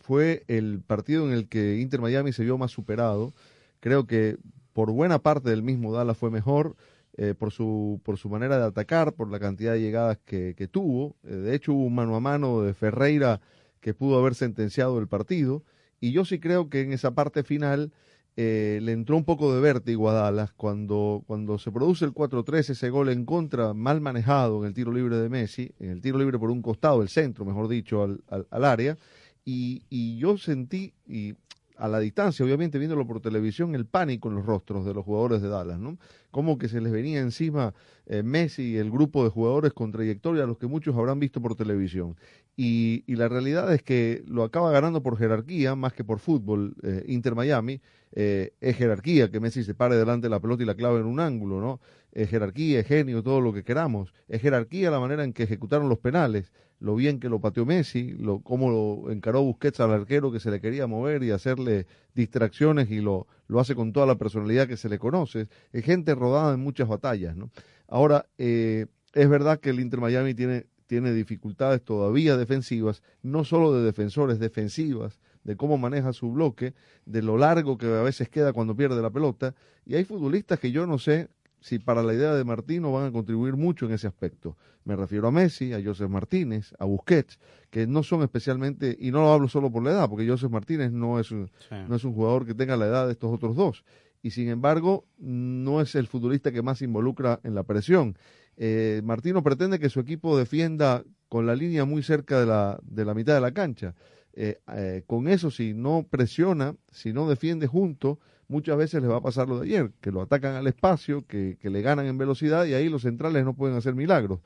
[0.02, 3.34] fue el partido en el que Inter Miami se vio más superado.
[3.80, 4.36] Creo que
[4.74, 6.76] por buena parte del mismo Dallas fue mejor.
[7.18, 11.18] Eh, por, su, por su manera de atacar, por la cantidad de llegadas que, tuvo.
[11.24, 13.42] Eh, de hecho, hubo un mano a mano de Ferreira
[13.82, 15.64] que pudo haber sentenciado el partido.
[16.00, 17.92] Y yo sí creo que en esa parte final
[18.38, 22.70] eh, le entró un poco de vértigo a Dallas cuando, cuando se produce el 4-3,
[22.70, 26.18] ese gol en contra, mal manejado en el tiro libre de Messi, en el tiro
[26.18, 28.98] libre por un costado, el centro, mejor dicho, al, al, área.
[29.44, 31.34] Y, y, yo sentí, y
[31.82, 35.42] a la distancia, obviamente viéndolo por televisión, el pánico en los rostros de los jugadores
[35.42, 35.98] de Dallas, ¿no?
[36.30, 37.74] Como que se les venía encima
[38.06, 41.42] eh, Messi y el grupo de jugadores con trayectoria, a los que muchos habrán visto
[41.42, 42.16] por televisión.
[42.56, 47.04] Y, la realidad es que lo acaba ganando por jerarquía, más que por fútbol, eh,
[47.08, 47.82] Inter Miami.
[48.12, 51.08] Eh, es jerarquía que Messi se pare delante de la pelota y la clave en
[51.08, 51.80] un ángulo, ¿no?
[52.12, 54.14] Es jerarquía, es genio, todo lo que queramos.
[54.28, 58.16] Es jerarquía la manera en que ejecutaron los penales lo bien que lo pateó Messi,
[58.18, 62.90] lo, cómo lo encaró Busquets al arquero que se le quería mover y hacerle distracciones
[62.90, 65.48] y lo, lo hace con toda la personalidad que se le conoce.
[65.72, 67.52] Es gente rodada en muchas batallas, ¿no?
[67.88, 73.74] Ahora, eh, es verdad que el Inter Miami tiene, tiene dificultades todavía defensivas, no solo
[73.74, 76.74] de defensores, defensivas, de cómo maneja su bloque,
[77.06, 79.54] de lo largo que a veces queda cuando pierde la pelota,
[79.86, 81.30] y hay futbolistas que yo no sé
[81.62, 84.58] si para la idea de Martino van a contribuir mucho en ese aspecto.
[84.84, 89.22] Me refiero a Messi, a Joseph Martínez, a Busquets, que no son especialmente, y no
[89.22, 91.50] lo hablo solo por la edad, porque Joseph Martínez no es, un,
[91.88, 93.86] no es un jugador que tenga la edad de estos otros dos,
[94.24, 98.18] y sin embargo no es el futbolista que más se involucra en la presión.
[98.58, 103.06] Eh, Martino pretende que su equipo defienda con la línea muy cerca de la, de
[103.06, 103.96] la mitad de la cancha.
[104.34, 108.20] Eh, eh, con eso, si no presiona, si no defiende junto,
[108.52, 111.58] muchas veces les va a pasar lo de ayer, que lo atacan al espacio, que,
[111.62, 114.42] le ganan en velocidad y ahí los centrales no pueden hacer milagros.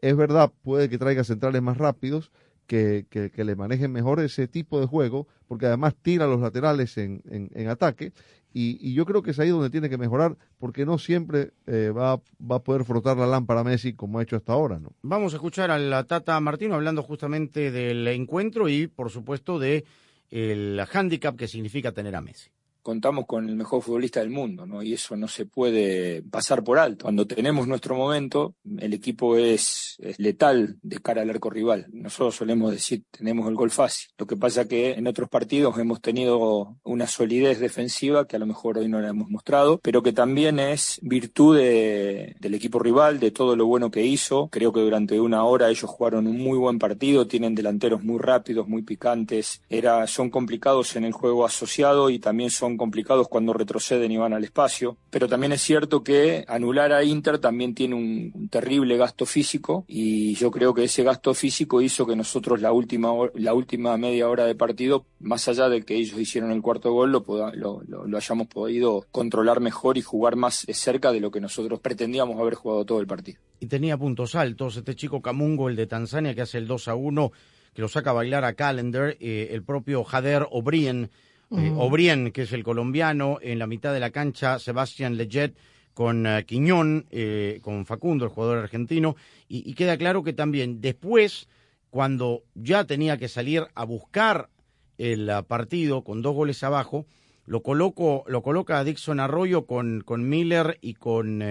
[0.00, 2.30] Es verdad, puede que traiga centrales más rápidos,
[2.66, 6.98] que, que, le manejen mejor ese tipo de juego, porque además tira a los laterales
[6.98, 8.12] en, en, ataque,
[8.52, 12.20] y, yo creo que es ahí donde tiene que mejorar, porque no siempre eh, va,
[12.40, 14.78] va a poder frotar la lámpara Messi como ha hecho hasta ahora.
[14.78, 14.92] ¿no?
[15.02, 19.84] Vamos a escuchar a la Tata Martino hablando justamente del encuentro y, por supuesto, de
[20.30, 22.55] el handicap que significa tener a Messi
[22.86, 24.80] contamos con el mejor futbolista del mundo, ¿no?
[24.80, 27.02] Y eso no se puede pasar por alto.
[27.06, 31.88] Cuando tenemos nuestro momento, el equipo es, letal de cara al arco rival.
[31.90, 34.10] Nosotros solemos decir, tenemos el gol fácil.
[34.16, 38.46] Lo que pasa que en otros partidos hemos tenido una solidez defensiva que a lo
[38.46, 43.32] mejor hoy no la hemos mostrado, pero que también es virtud del equipo rival, de
[43.32, 44.48] todo lo bueno que hizo.
[44.52, 48.68] Creo que durante una hora ellos jugaron un muy buen partido, tienen delanteros muy rápidos,
[48.68, 54.10] muy picantes, era, son complicados en el juego asociado y también son complicados cuando retroceden
[54.12, 58.48] y van al espacio, pero también es cierto que anular a Inter también tiene un,
[58.50, 63.10] terrible gasto físico y yo creo que ese gasto físico hizo que nosotros la última,
[63.34, 67.12] la última media hora de partido, más allá de que ellos hicieron el cuarto gol,
[67.12, 72.38] lo, lo, hayamos podido controlar mejor y jugar más cerca de lo que nosotros pretendíamos
[72.40, 73.40] haber jugado todo el partido.
[73.60, 76.94] Y tenía puntos altos este chico Camungo, el de Tanzania, que hace el 2 a
[76.94, 77.32] 1,
[77.74, 81.10] que lo saca a bailar a Calendar, eh, el propio Jader O'Brien
[81.52, 85.56] eh, Obrien, que es el colombiano, en la mitad de la cancha, Sebastián Leggett
[85.94, 89.14] con eh, Quiñón, eh, con Facundo, el jugador argentino,
[89.48, 91.48] y, queda claro que también después,
[91.90, 94.50] cuando ya tenía que salir a buscar
[94.98, 97.06] el partido con dos goles abajo,
[97.44, 101.44] lo, coloco, lo coloca a Dixon Arroyo con, con Miller y con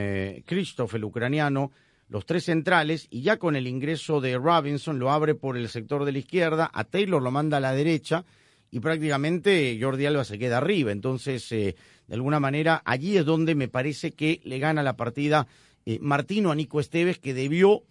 [0.45, 1.71] Christoph, el ucraniano,
[2.09, 6.03] los tres centrales, y ya con el ingreso de Robinson lo abre por el sector
[6.03, 8.25] de la izquierda, a Taylor lo manda a la derecha,
[8.75, 10.91] y prácticamente Jordi Alba se queda arriba.
[10.91, 11.77] Entonces, eh,
[12.09, 15.47] de alguna manera, allí es donde me parece que le gana la partida
[15.85, 17.83] eh, Martino a Nico Esteves, que debió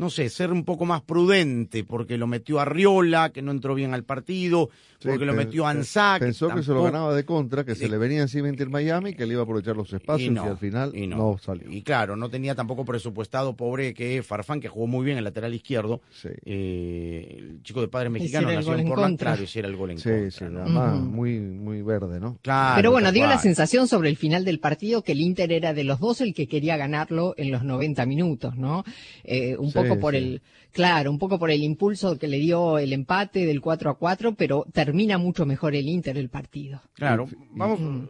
[0.00, 3.74] no sé, ser un poco más prudente, porque lo metió a Riola, que no entró
[3.74, 4.70] bien al partido,
[5.02, 6.20] porque lo metió a Anzac.
[6.20, 9.26] Pensó que se lo ganaba de contra, que se le venía encima el Miami, que
[9.26, 11.36] le iba a aprovechar los espacios y, al final no.
[11.38, 11.70] salió.
[11.70, 15.52] Y claro, no tenía tampoco presupuestado, pobre que Farfán, que jugó muy bien el lateral
[15.52, 16.00] izquierdo.
[16.46, 20.30] Eh, el chico de padre mexicano nació en Portland, claro, hiciera el gol en contra.
[20.30, 22.38] Sí, además muy, muy verde, ¿no?
[22.40, 25.74] Claro, Pero bueno, dio la sensación sobre el final del partido que el Inter era
[25.74, 28.84] de los dos el que quería ganarlo en los 90 minutos, ¿no?
[29.24, 32.92] Eh, un poco por el, claro, un poco por el impulso que le dio el
[32.92, 36.82] empate del 4 a 4, pero termina mucho mejor el Inter el partido.
[36.94, 37.80] Claro, vamos.
[37.80, 38.08] Mm.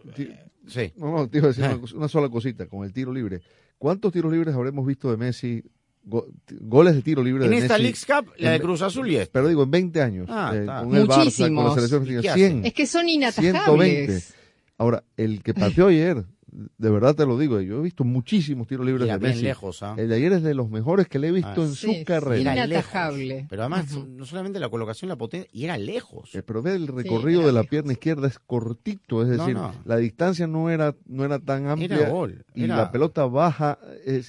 [0.67, 0.93] Sí.
[0.97, 1.65] No, te iba a decir
[1.95, 3.41] una, sola cosita con el tiro libre.
[3.79, 5.63] ¿Cuántos tiros libres habremos visto de Messi
[6.03, 9.29] goles de tiro libre en de esta League Cup, la de Cruz Azul y es.
[9.29, 10.27] Pero digo, en 20 años.
[10.31, 12.65] Ah, eh, con el Barça, con la selección 100.
[12.65, 14.07] Es que son inatajables.
[14.07, 14.23] 120.
[14.79, 18.87] Ahora, el que pateó ayer, de verdad te lo digo, yo he visto muchísimos tiros
[18.87, 19.43] libres de Messi.
[19.43, 19.95] lejos, ¿ah?
[19.97, 22.55] El de ayer es de los mejores que le he visto ah, en su carrera.
[22.67, 23.47] Inatajable.
[23.49, 26.35] Pero además, no solamente la colocación, la potencia, y era lejos.
[26.35, 30.47] Eh, pero ve el recorrido de la pierna izquierda es cortito, es decir, la distancia
[30.47, 32.09] no era no era tan amplia.
[32.09, 32.45] gol.
[32.55, 33.79] Y la pelota baja,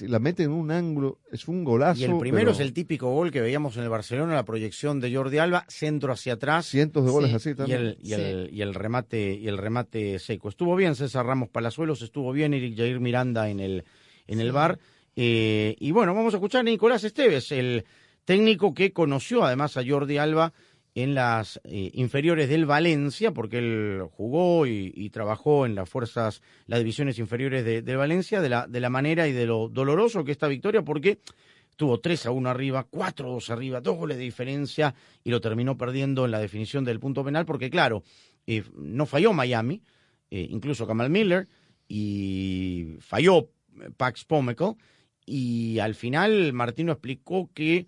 [0.00, 2.00] la mete en un ángulo, es un golazo.
[2.00, 5.14] Y el primero es el típico gol que veíamos en el Barcelona, la proyección de
[5.14, 6.66] Jordi Alba, centro hacia atrás.
[6.66, 7.96] Cientos de goles así también.
[8.02, 10.48] Y el, y el, remate y el remate seco.
[10.48, 13.84] Estuvo bien César Ramos Palazuelos, estuvo bien Eric Jair Miranda en el,
[14.26, 14.78] en el bar.
[15.16, 17.86] Eh, y bueno, vamos a escuchar a Nicolás Esteves, el
[18.26, 20.52] técnico que conoció además a Jordi Alba
[20.94, 26.80] en las eh, inferiores del Valencia, porque él jugó y, trabajó en las fuerzas, las
[26.80, 30.48] divisiones inferiores de, Valencia, de la, de la manera y de lo doloroso que esta
[30.48, 31.18] victoria, porque
[31.76, 34.94] tuvo 3 a 1 arriba, 4 a 2 arriba, dos goles de diferencia
[35.24, 38.02] y lo terminó perdiendo en la definición del punto penal, porque claro,
[38.46, 39.82] eh, no falló Miami,
[40.28, 41.46] incluso Kamal Miller,
[41.94, 43.50] y falló
[43.98, 44.76] Pax Pomekel
[45.26, 47.86] y al final Martino explicó que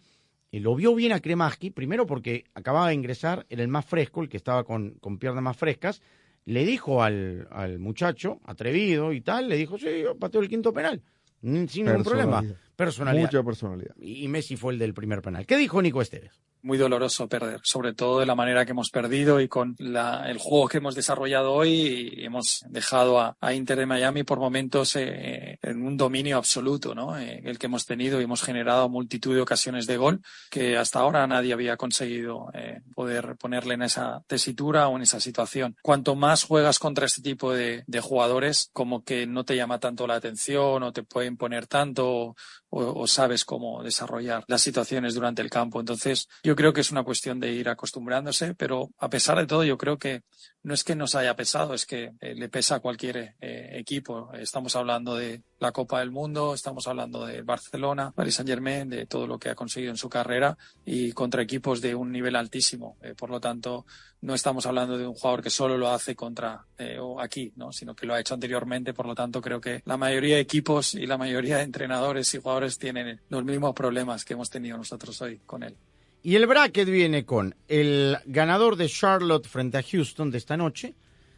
[0.53, 4.21] eh, lo vio bien a Kremaski, primero porque acababa de ingresar, era el más fresco,
[4.21, 6.03] el que estaba con, con piernas más frescas,
[6.45, 10.75] le dijo al, al, muchacho, atrevido y tal, le dijo, sí, yo pateo el quinto
[10.75, 11.01] penal,
[11.41, 12.43] sin ningún problema.
[12.77, 13.25] Personalidad.
[13.25, 13.95] Mucha personalidad.
[13.99, 15.47] Y Messi fue el del primer penal.
[15.47, 16.43] ¿Qué dijo Nico Esteves?
[16.65, 20.67] Muy doloroso perder, sobre todo de la manera que hemos perdido y con el juego
[20.67, 25.87] que hemos desarrollado hoy y hemos dejado a, Inter de Miami por momentos eh, en
[25.87, 27.17] un dominio absoluto, ¿no?
[27.19, 31.01] Eh, el que hemos tenido y hemos generado multitud de ocasiones de gol que hasta
[31.01, 35.77] ahora nadie había conseguido eh, poder ponerle en esa tesitura o en esa situación.
[35.83, 40.07] Cuanto más juegas contra este tipo de, de jugadores, como que no te llama tanto
[40.07, 42.35] la atención o te pueden poner tanto
[42.75, 45.81] o, sabes cómo desarrollar las situaciones durante el campo.
[45.81, 49.65] Entonces, yo creo que es una cuestión de ir acostumbrándose, pero a pesar de todo,
[49.65, 50.23] yo creo que
[50.65, 54.33] no es que nos haya pesado, es que eh, le pesa a cualquier eh, equipo.
[54.33, 59.05] Estamos hablando de la Copa del Mundo, estamos hablando de Barcelona, Paris Saint Germain, de
[59.05, 62.97] todo lo que ha conseguido en su carrera y contra equipos de un nivel altísimo.
[63.03, 63.85] Eh, por lo tanto,
[64.23, 66.65] no estamos hablando de un jugador que solo lo hace contra
[66.99, 67.71] o aquí, ¿no?
[67.73, 68.95] sino que lo ha hecho anteriormente.
[68.95, 72.39] Por lo tanto, creo que la mayoría de equipos y la mayoría de entrenadores y
[72.39, 75.77] jugadores tienen los mismos problemas que hemos tenido nosotros hoy con él.
[76.27, 80.95] Y el bracket viene con el ganador de Charlotte frente a Houston de esta noche,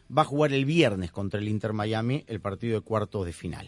[0.09, 3.67] va a jugar el viernes contra el Inter Miami el partido de cuartos de final.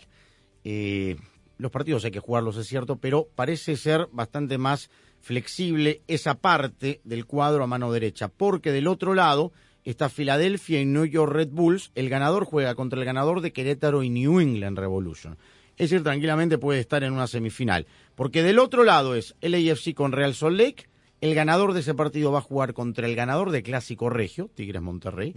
[0.63, 1.17] Eh,
[1.58, 7.01] los partidos hay que jugarlos, es cierto, pero parece ser bastante más flexible esa parte
[7.03, 9.51] del cuadro a mano derecha, porque del otro lado
[9.84, 14.03] está Filadelfia y New York Red Bulls, el ganador juega contra el ganador de Querétaro
[14.03, 15.38] y New England Revolution.
[15.75, 19.93] Es decir, tranquilamente puede estar en una semifinal, porque del otro lado es el AFC
[19.93, 20.89] con Real Salt Lake,
[21.21, 24.82] el ganador de ese partido va a jugar contra el ganador de Clásico Regio, Tigres
[24.82, 25.36] Monterrey,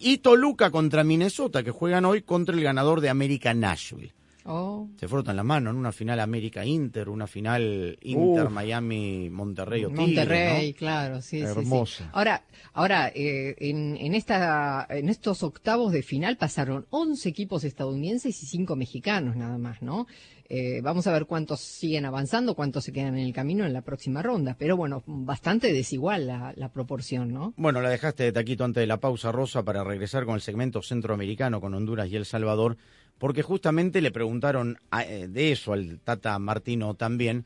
[0.00, 4.12] y Toluca contra Minnesota, que juegan hoy contra el ganador de América Nashville.
[4.44, 4.88] Oh.
[4.96, 11.40] Se frotan la mano en una final América-Inter, una final Inter-Miami-Monterrey o Monterrey, claro, sí,
[11.40, 12.04] Hermosa.
[12.04, 17.64] Sí, Ahora, ahora eh, en, en, esta, en estos octavos de final pasaron 11 equipos
[17.64, 20.06] estadounidenses y 5 mexicanos nada más, ¿no?
[20.52, 23.82] Eh, vamos a ver cuántos siguen avanzando, cuántos se quedan en el camino en la
[23.82, 24.56] próxima ronda.
[24.58, 27.54] Pero bueno, bastante desigual la, proporción, ¿no?
[27.56, 30.82] Bueno, la dejaste de taquito antes de la pausa, Rosa, para regresar con el segmento
[30.82, 32.76] centroamericano, con Honduras y El Salvador
[33.20, 37.44] porque justamente le preguntaron eh, de eso al Tata Martino también,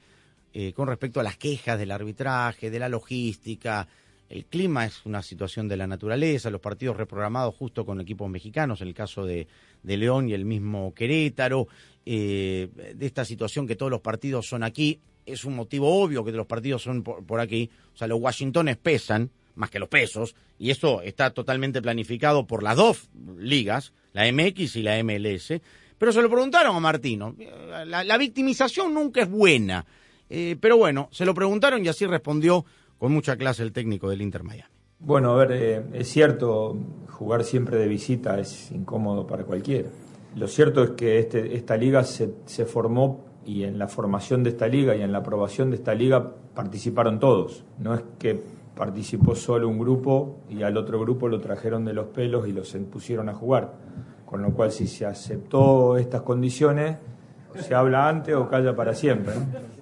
[0.52, 3.88] eh, con respecto a las quejas del arbitraje, de la logística.
[4.28, 8.82] El clima es una situación de la naturaleza, los partidos reprogramados justo con equipos mexicanos,
[8.82, 9.48] en el caso de,
[9.82, 11.66] León y el mismo Querétaro,
[12.06, 16.32] eh, de esta situación que todos los partidos son aquí, es un motivo obvio que
[16.32, 20.70] los partidos son por, aquí, o sea, los Washingtones pesan más que los pesos, y
[20.70, 25.60] esto está totalmente planificado por las dos ligas, la MX y la MLS.
[25.96, 27.36] Pero se lo preguntaron a Martino.
[27.86, 29.86] La, victimización nunca es buena.
[30.28, 32.64] Eh, pero bueno, se lo preguntaron y así respondió
[32.98, 34.70] con mucha clase el técnico del Inter Miami.
[34.98, 36.76] Bueno, a ver, eh, es cierto,
[37.10, 39.90] jugar siempre de visita es incómodo para cualquiera.
[40.36, 44.50] Lo cierto es que este, esta liga se, se formó y en la formación de
[44.50, 47.64] esta liga y en la aprobación de esta liga participaron todos.
[47.78, 48.40] No es que
[48.74, 52.72] participó solo un grupo y al otro grupo lo trajeron de los pelos y los
[52.90, 53.74] pusieron a jugar.
[54.26, 56.96] Con lo cual, si se aceptó estas condiciones,
[57.60, 59.34] se habla antes o calla para siempre.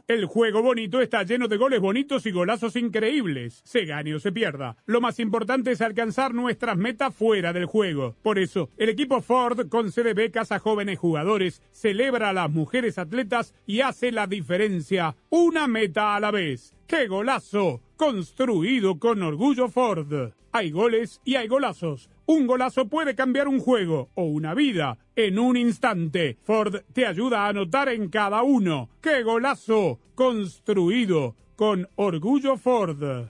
[0.09, 3.63] El juego bonito está lleno de goles bonitos y golazos increíbles.
[3.65, 4.77] Se gane o se pierda.
[4.85, 8.15] Lo más importante es alcanzar nuestras metas fuera del juego.
[8.23, 13.55] Por eso, el equipo Ford concede becas a jóvenes jugadores, celebra a las mujeres atletas
[13.67, 15.15] y hace la diferencia.
[15.31, 16.75] Una meta a la vez.
[16.87, 17.81] ¡Qué golazo!
[18.03, 20.33] Construido con orgullo Ford.
[20.51, 22.11] Hay goles y hay golazos.
[22.27, 26.37] Un golazo puede cambiar un juego o una vida en un instante.
[26.43, 28.89] Ford te ayuda a anotar en cada uno.
[29.01, 30.01] ¡Qué golazo!
[30.17, 33.29] Construido con orgullo Ford.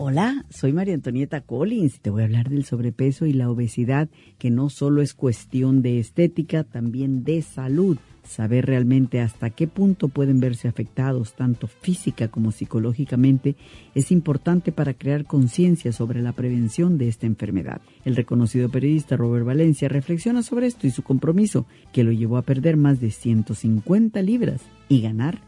[0.00, 4.08] Hola, soy María Antonieta Collins te voy a hablar del sobrepeso y la obesidad,
[4.38, 7.98] que no solo es cuestión de estética, también de salud.
[8.22, 13.56] Saber realmente hasta qué punto pueden verse afectados, tanto física como psicológicamente,
[13.96, 17.80] es importante para crear conciencia sobre la prevención de esta enfermedad.
[18.04, 22.42] El reconocido periodista Robert Valencia reflexiona sobre esto y su compromiso, que lo llevó a
[22.42, 25.47] perder más de 150 libras y ganar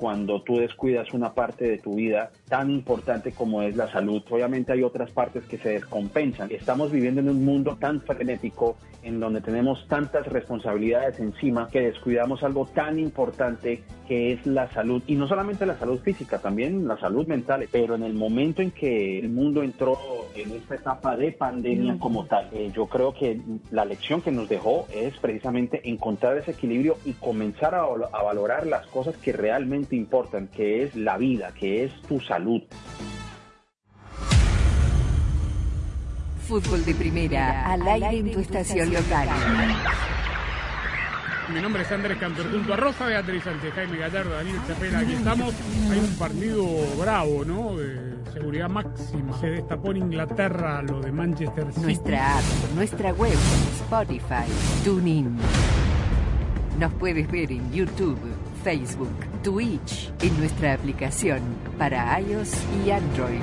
[0.00, 4.22] cuando tú descuidas una parte de tu vida tan importante como es la salud.
[4.30, 6.50] Obviamente hay otras partes que se descompensan.
[6.50, 12.42] Estamos viviendo en un mundo tan frenético en donde tenemos tantas responsabilidades encima que descuidamos
[12.42, 15.02] algo tan importante que es la salud.
[15.06, 17.68] Y no solamente la salud física, también la salud mental.
[17.70, 19.98] Pero en el momento en que el mundo entró
[20.34, 24.48] en esta etapa de pandemia como tal, eh, yo creo que la lección que nos
[24.48, 29.89] dejó es precisamente encontrar ese equilibrio y comenzar a, a valorar las cosas que realmente
[29.96, 32.62] importan, que es la vida, que es tu salud.
[36.46, 39.28] Fútbol de primera, al aire en tu estación local.
[41.54, 45.12] Mi nombre es Andrés Cantor, junto a Rosa Beatriz Sánchez, Jaime Gallardo, Daniel Chapela, aquí
[45.14, 45.54] estamos.
[45.90, 46.64] Hay un partido
[46.96, 47.76] bravo, ¿no?
[47.76, 49.36] De seguridad máxima.
[49.40, 51.86] Se destapó en Inglaterra lo de Manchester City.
[51.86, 52.44] Nuestra app,
[52.76, 54.46] nuestra web, Spotify,
[54.84, 55.36] TuneIn.
[56.78, 58.18] Nos puedes ver en YouTube,
[58.62, 59.10] Facebook,
[59.42, 61.40] Twitch, en nuestra aplicación
[61.78, 62.52] para iOS
[62.84, 63.40] y Android.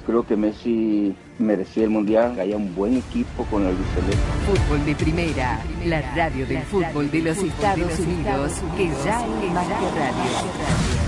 [0.06, 4.16] Creo que Messi merecía el mundial, haya un buen equipo con el Celeste.
[4.46, 9.68] Fútbol de primera, la radio del fútbol de los Estados Unidos, que ya es más
[9.68, 11.07] radio.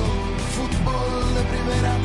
[0.61, 1.97] Fútbol de primera,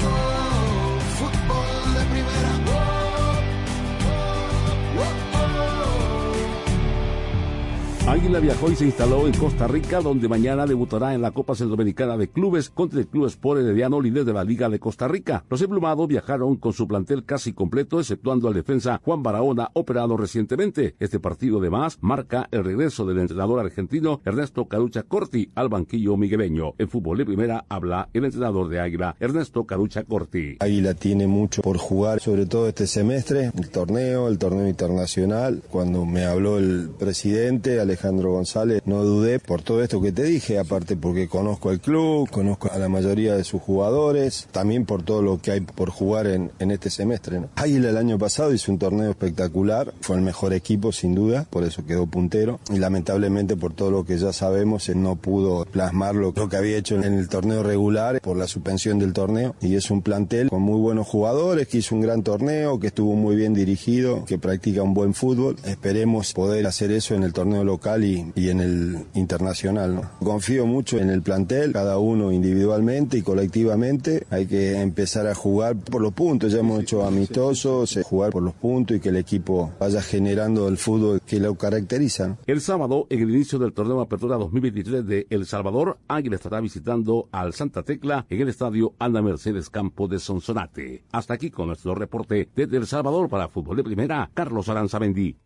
[8.08, 12.16] Águila viajó y se instaló en Costa Rica, donde mañana debutará en la Copa Centroamericana
[12.16, 15.44] de Clubes contra el Club Sport Herediano, líder de la Liga de Costa Rica.
[15.50, 20.94] Los emplumados viajaron con su plantel casi completo, exceptuando al defensa Juan Barahona, operado recientemente.
[21.00, 26.74] Este partido, además, marca el regreso del entrenador argentino Ernesto Carucha Corti al banquillo migueleño.
[26.78, 30.58] En fútbol de primera habla el entrenador de Águila, Ernesto Carucha Corti.
[30.60, 35.60] Águila tiene mucho por jugar, sobre todo este semestre, el torneo, el torneo internacional.
[35.72, 40.58] Cuando me habló el presidente Alejandro González, no dudé por todo esto que te dije,
[40.58, 45.22] aparte porque conozco el club, conozco a la mayoría de sus jugadores, también por todo
[45.22, 47.40] lo que hay por jugar en, este semestre.
[47.40, 47.48] ¿no?
[47.56, 51.64] Águila el año pasado hizo un torneo espectacular, fue el mejor equipo sin duda, por
[51.64, 56.32] eso quedó puntero y lamentablemente por todo lo que ya sabemos no pudo plasmar lo
[56.32, 60.02] que había hecho en el torneo regular por la suspensión del torneo y es un
[60.02, 64.24] plantel con muy buenos jugadores que hizo un gran torneo, que estuvo muy bien dirigido,
[64.24, 65.56] que practica un buen fútbol.
[65.64, 69.94] Esperemos poder hacer eso en el torneo local y, y en el internacional.
[69.94, 70.10] ¿no?
[70.18, 74.26] Confío mucho en el plantel, cada uno individualmente y colectivamente.
[74.30, 76.52] Hay que empezar a jugar por los puntos.
[76.52, 80.68] Ya hemos hecho amistosos, eh, jugar por los puntos y que el equipo vaya generando
[80.68, 82.28] el fútbol que lo caracteriza.
[82.28, 82.38] ¿no?
[82.46, 87.28] El sábado, en el inicio del torneo Apertura 2023 de El Salvador, Águila estará visitando
[87.30, 91.04] al Santa Tecla en el estadio Ana Mercedes Campo de Sonsonate.
[91.12, 95.36] Hasta aquí con nuestro reporte desde El Salvador para Fútbol de Primera, Carlos Aranzamendi.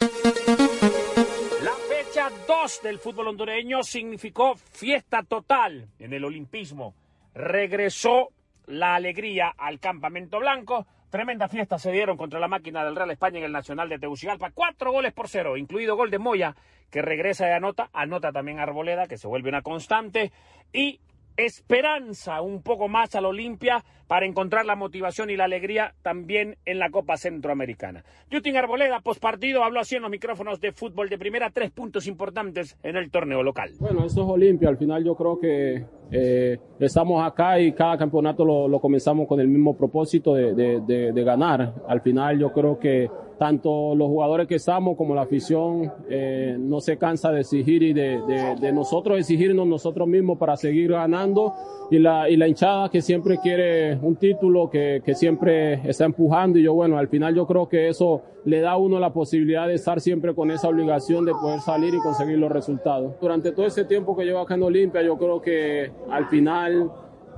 [2.50, 6.94] La fecha 2 del fútbol hondureño significó fiesta total en el olimpismo.
[7.32, 8.30] Regresó
[8.66, 10.84] la alegría al campamento blanco.
[11.10, 14.50] Tremenda fiesta se dieron contra la máquina del Real España en el Nacional de Tegucigalpa.
[14.50, 16.56] Cuatro goles por cero, incluido gol de Moya,
[16.90, 17.88] que regresa y anota.
[17.92, 20.32] Anota también Arboleda, que se vuelve una constante.
[20.72, 20.98] Y
[21.44, 26.78] esperanza un poco más al Olimpia para encontrar la motivación y la alegría también en
[26.78, 28.04] la Copa Centroamericana.
[28.30, 32.76] Yutin Arboleda, postpartido, habló así en los micrófonos de fútbol de primera, tres puntos importantes
[32.82, 33.70] en el torneo local.
[33.78, 34.68] Bueno, eso es Olimpia.
[34.68, 39.46] Al final yo creo que eh, estamos acá y cada campeonato lo, comenzamos con el
[39.46, 41.74] mismo propósito de ganar.
[41.86, 43.08] Al final yo creo que
[43.40, 47.94] tanto los jugadores que estamos como la afición eh, no se cansa de exigir y
[47.94, 51.54] de, de- de nosotros exigirnos nosotros mismos para seguir ganando
[51.90, 56.58] y la, y la hinchada que siempre quiere un título, que, que siempre está empujando
[56.58, 59.66] y yo bueno, al final yo creo que eso le da a uno la posibilidad
[59.66, 63.14] de estar siempre con esa obligación de poder salir y conseguir los resultados.
[63.22, 66.90] Durante todo ese tiempo que llevo acá en Olimpia, yo creo que al final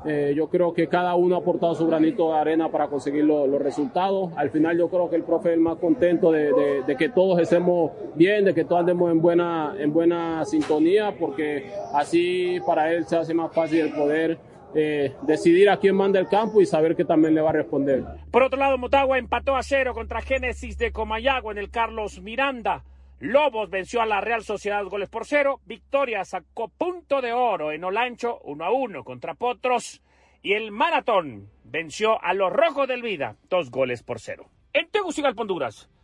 [0.05, 3.61] Eh, yo creo que cada uno ha aportado su granito de arena para conseguir los
[3.61, 4.33] resultados.
[4.37, 7.93] Al final yo creo que el profe es el más contento de, que todos estemos
[8.15, 13.17] bien, de que todos andemos en buena, en buena sintonía, porque así para él se
[13.17, 14.39] hace más fácil el poder
[14.75, 18.05] eh, decidir a quién manda el campo y saber que también le va a responder.
[18.31, 22.85] Por otro lado, Motagua empató a cero contra Génesis de Comayagua en el Carlos Miranda.
[23.23, 25.61] Lobos venció a la Real Sociedad goles por cero.
[25.65, 30.03] Victoria sacó punto de oro en Olancho, uno a uno contra Potros.
[30.43, 34.51] Y el Maratón venció a los Rojos del Vida, dos goles por cero.
[34.73, 35.89] En Tegucigalpa, Honduras,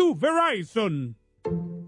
[0.00, 1.19] tu Verizon.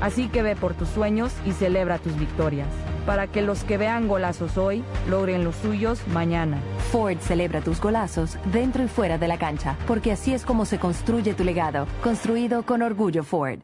[0.00, 2.68] Así que ve por tus sueños y celebra tus victorias,
[3.06, 6.60] para que los que vean golazos hoy logren los suyos mañana.
[6.92, 10.78] Ford celebra tus golazos dentro y fuera de la cancha, porque así es como se
[10.78, 13.60] construye tu legado, construido con orgullo Ford.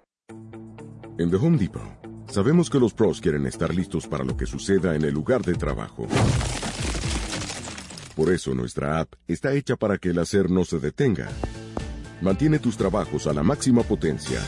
[1.18, 1.83] En The Home Depot,
[2.29, 5.55] sabemos que los pros quieren estar listos para lo que suceda en el lugar de
[5.55, 6.07] trabajo.
[8.16, 11.29] Por eso nuestra app está hecha para que el hacer no se detenga.
[12.20, 14.41] Mantiene tus trabajos a la máxima potencia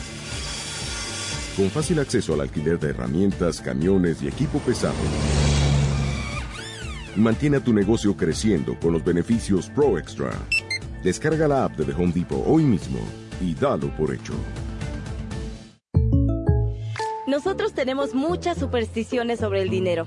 [1.56, 4.94] con fácil acceso al alquiler de herramientas, camiones y equipo pesado.
[7.16, 10.32] Mantiene a tu negocio creciendo con los beneficios Pro Extra.
[11.02, 12.98] Descarga la app de The Home Depot hoy mismo
[13.40, 14.32] y dalo por hecho.
[17.26, 20.06] Nosotros tenemos muchas supersticiones sobre el dinero.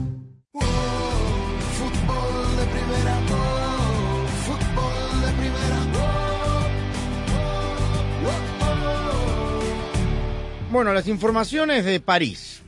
[10.71, 12.61] Bueno, las informaciones de París.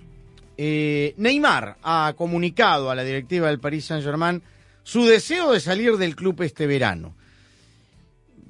[0.58, 4.42] Eh, Neymar ha comunicado a la directiva del Paris Saint-Germain
[4.84, 7.16] su deseo de salir del club este verano.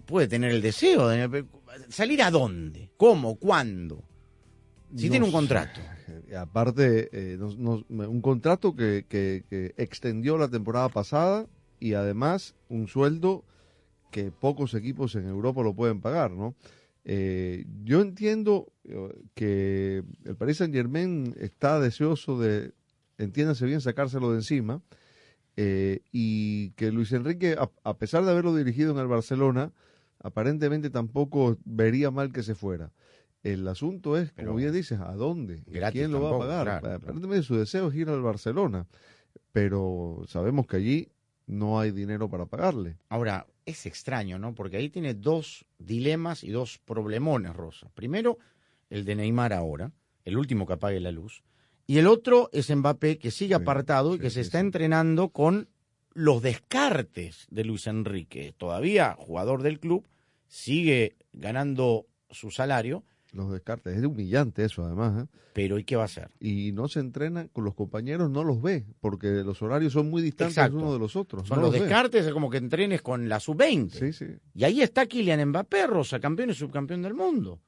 [0.06, 1.46] Puede tener el deseo de
[1.90, 4.04] salir a dónde, cómo, cuándo.
[4.96, 5.80] Si No tiene un contrato.
[6.38, 11.46] Aparte, eh, no- no- un contrato que, que- que extendió la temporada pasada
[11.80, 13.44] y además un sueldo
[14.12, 16.56] que pocos equipos en Europa lo pueden pagar, ¿no?
[17.06, 18.96] Eh, yo entiendo eh,
[19.34, 22.74] que el Paris Saint Germain está deseoso de,
[23.18, 24.82] entiéndase bien, sacárselo de encima
[25.58, 29.74] eh, y que Luis Enrique, a, a pesar de haberlo dirigido en el Barcelona,
[30.20, 32.92] aparentemente tampoco vería mal que se fuera.
[33.44, 35.64] El asunto es, como Pero bien dices, ¿a dónde?
[35.68, 36.64] ¿Y ¿Quién lo va a pagar?
[36.64, 36.96] claro, claro.
[36.96, 38.88] Aparentemente su deseo es ir al Barcelona,
[39.52, 41.13] pero sabemos que allí
[41.46, 42.98] no hay dinero para pagarle.
[43.10, 44.54] Ahora, es extraño, ¿no?
[44.56, 47.90] Porque ahí tiene dos dilemas y dos problemones, Rosa.
[47.94, 48.38] Primero,
[48.90, 49.92] el de Neymar ahora,
[50.26, 51.44] el último que apague la luz.
[51.86, 55.70] Y el otro es Mbappé, que sigue apartado y que se está entrenando con
[56.14, 58.54] los descartes de Luis Enrique.
[58.58, 60.08] Todavía jugador del club,
[60.48, 63.04] sigue ganando su salario.
[63.34, 65.24] Los descartes, es humillante eso además.
[65.24, 65.28] ¿eh?
[65.54, 66.30] Pero ¿y qué va a hacer?
[66.40, 70.22] Y no se entrena con los compañeros, no los ve, porque los horarios son muy
[70.22, 70.78] distantes Exacto.
[70.78, 71.48] unos de los otros.
[71.48, 71.80] Son no los ve.
[71.82, 73.90] descartes, es como que entrenes con la sub-20.
[73.90, 74.26] Sí, sí.
[74.54, 77.60] Y ahí está Kylian Mbappé, Rosa, campeón y subcampeón del mundo.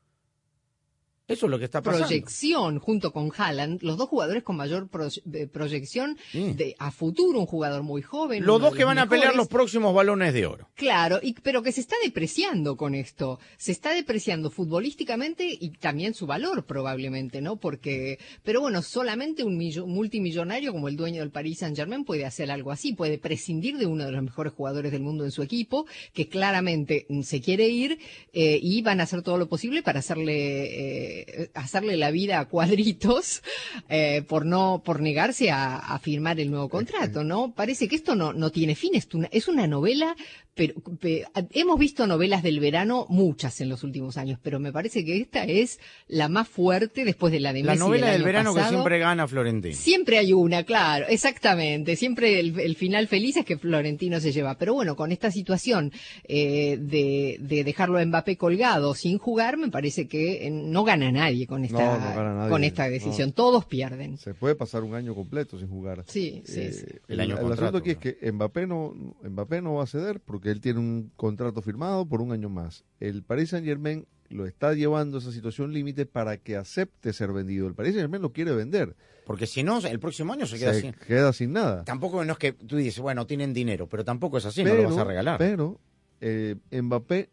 [1.27, 2.05] Eso es lo que está pasando.
[2.07, 7.39] proyección junto con Haaland, los dos jugadores con mayor pro- de proyección de, a futuro,
[7.39, 8.45] un jugador muy joven.
[8.45, 10.69] Los dos que van a pelear los próximos balones de oro.
[10.75, 13.39] Claro, y, pero que se está depreciando con esto.
[13.57, 17.55] Se está depreciando futbolísticamente y también su valor probablemente, ¿no?
[17.55, 22.25] Porque, pero bueno, solamente un millo- multimillonario como el dueño del Paris Saint Germain puede
[22.25, 25.41] hacer algo así, puede prescindir de uno de los mejores jugadores del mundo en su
[25.41, 27.97] equipo, que claramente se quiere ir
[28.33, 31.14] eh, y van a hacer todo lo posible para hacerle, eh,
[31.53, 33.41] hacerle la vida a cuadritos
[33.89, 37.53] eh, por no, por negarse a, a firmar el nuevo contrato, ¿no?
[37.53, 40.15] Parece que esto no, no tiene fin, es una, es una novela,
[40.53, 45.03] pero pe- hemos visto novelas del verano muchas en los últimos años, pero me parece
[45.03, 48.53] que esta es la más fuerte después de la de La Messi novela del verano
[48.53, 49.75] que siempre gana Florentino.
[49.75, 51.95] Siempre hay una, claro, exactamente.
[51.95, 54.57] Siempre el, el final feliz es que Florentino se lleva.
[54.57, 55.91] Pero bueno, con esta situación
[56.27, 61.04] eh, de, de dejarlo a Mbappé colgado sin jugar, me parece que eh, no gana
[61.11, 62.91] nadie con esta, No, no gana nadie, con esta no.
[62.91, 63.31] decisión.
[63.33, 64.17] Todos pierden.
[64.17, 66.03] Se puede pasar un año completo sin jugar.
[66.07, 66.85] Sí, sí, Eh, sí.
[67.07, 68.93] El El, año el contrato, asunto aquí es que Mbappé no,
[69.23, 72.83] Mbappé no va a ceder porque él tiene un contrato firmado por un año más.
[72.99, 77.31] El Paris Saint Germain lo está llevando a esa situación límite para que acepte ser
[77.31, 77.67] vendido.
[77.67, 78.95] El Paris Saint Germain lo quiere vender.
[79.25, 80.93] Porque si no, el próximo año se queda Se sin.
[80.93, 81.83] queda sin nada.
[81.83, 84.81] Tampoco no es que tú dices, bueno, tienen dinero, pero tampoco es así, pero, no
[84.83, 85.37] lo vas a regalar.
[85.39, 85.79] Pero
[86.21, 87.29] eh, Mbappé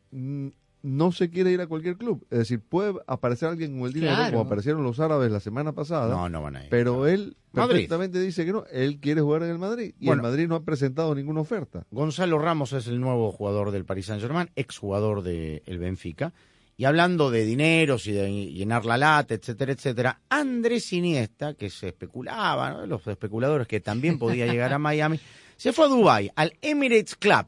[0.83, 2.27] no se quiere ir a cualquier club.
[2.31, 4.33] Es decir, puede aparecer alguien con el dinero, Claro.
[4.33, 6.13] como aparecieron los árabes la semana pasada.
[6.15, 6.71] No, no van a ir.
[6.71, 7.73] Pero él Madrid.
[7.75, 8.65] perfectamente dice que no.
[8.73, 9.95] Él quiere jugar en el Madrid.
[10.01, 10.23] Y Bueno.
[10.23, 11.87] el Madrid no ha presentado ninguna oferta.
[11.91, 16.33] Gonzalo Ramos es el nuevo jugador del Paris Saint Germain, exjugador del Benfica.
[16.77, 21.89] Y hablando de dineros y de llenar la lata, etcétera, etcétera, Andrés Iniesta, que se
[21.89, 22.87] especulaba, ¿no?
[22.87, 25.21] los especuladores que también podía llegar a Miami,
[25.57, 27.47] se fue a Dubai al Emirates Club,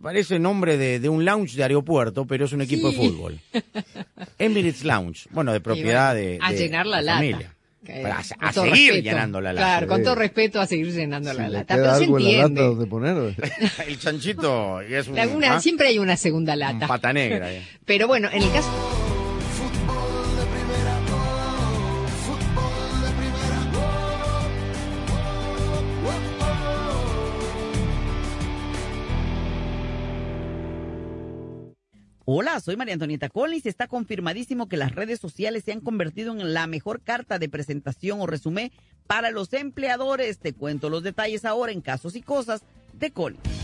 [0.00, 3.40] parece nombre de, de un lounge de aeropuerto, pero es un equipo de fútbol.
[4.38, 7.18] Emirates Lounge, bueno, de propiedad de, a de llenar la, lata.
[7.18, 7.50] familia.
[7.84, 8.22] Que- Para a-
[8.52, 9.02] seguir respeto.
[9.02, 9.66] llenando la lata.
[9.66, 11.74] Claro, con todo respeto a seguir llenando Si la lata.
[11.74, 12.62] queda Pero se algo en la lata entiende.
[12.62, 13.34] donde poner.
[13.86, 15.60] El chanchito es un, ¿ah?
[15.60, 16.86] Siempre hay una segunda lata.
[16.86, 17.52] pata negra.
[17.52, 17.62] eh.
[17.84, 18.70] Pero bueno, en el caso...
[32.26, 36.54] Hola, soy María Antonieta Collins está confirmadísimo que las redes sociales se han convertido en
[36.54, 38.72] la mejor carta de presentación o resumen
[39.06, 40.38] para los empleadores.
[40.38, 42.62] Te cuento los detalles ahora en Casos y Cosas
[42.94, 43.63] de Collins.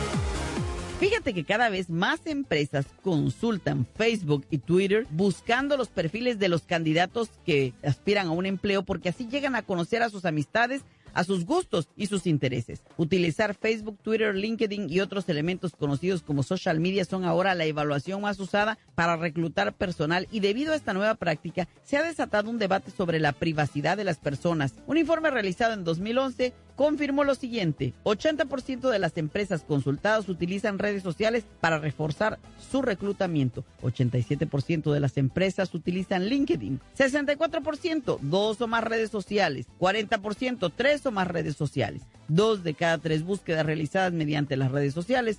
[1.01, 6.61] Fíjate que cada vez más empresas consultan Facebook y Twitter buscando los perfiles de los
[6.61, 10.83] candidatos que aspiran a un empleo porque así llegan a conocer a sus amistades
[11.13, 12.83] a sus gustos y sus intereses.
[12.97, 18.21] Utilizar Facebook, Twitter, LinkedIn y otros elementos conocidos como social media son ahora la evaluación
[18.21, 22.59] más usada para reclutar personal y debido a esta nueva práctica se ha desatado un
[22.59, 24.75] debate sobre la privacidad de las personas.
[24.87, 31.03] Un informe realizado en 2011 confirmó lo siguiente, 80% de las empresas consultadas utilizan redes
[31.03, 32.39] sociales para reforzar
[32.71, 40.71] su reclutamiento, 87% de las empresas utilizan LinkedIn, 64% dos o más redes sociales, 40%
[40.75, 45.37] tres o más redes sociales, dos de cada tres búsquedas realizadas mediante las redes sociales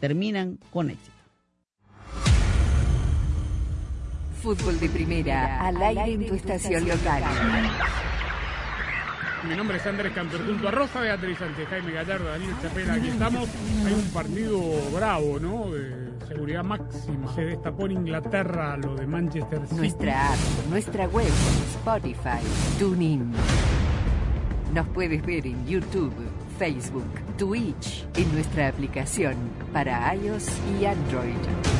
[0.00, 1.12] terminan con éxito.
[4.42, 7.22] Fútbol de primera, al aire en tu estación local.
[9.48, 13.08] Mi nombre es Andrés Cantor, junto a Rosa Beatriz Sánchez, Jaime Gallardo, Daniel Chapela, aquí
[13.08, 13.48] estamos.
[13.86, 14.60] Hay un partido
[14.94, 15.70] bravo, ¿no?
[15.70, 17.34] De seguridad máxima.
[17.34, 19.76] Se destapó en Inglaterra lo de Manchester City.
[19.76, 20.38] Nuestra app,
[20.68, 21.32] nuestra web,
[21.78, 22.44] Spotify,
[22.78, 23.32] TuneIn.
[24.74, 26.12] Nos puedes ver en YouTube,
[26.58, 29.34] Facebook, Twitch, en nuestra aplicación
[29.72, 31.79] para iOS y Android.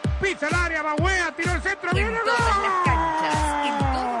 [0.21, 1.89] Pisa el área, va Wea, tiró el centro.
[1.89, 2.83] En ¡Viene todas las gol!
[2.85, 4.20] canchas, en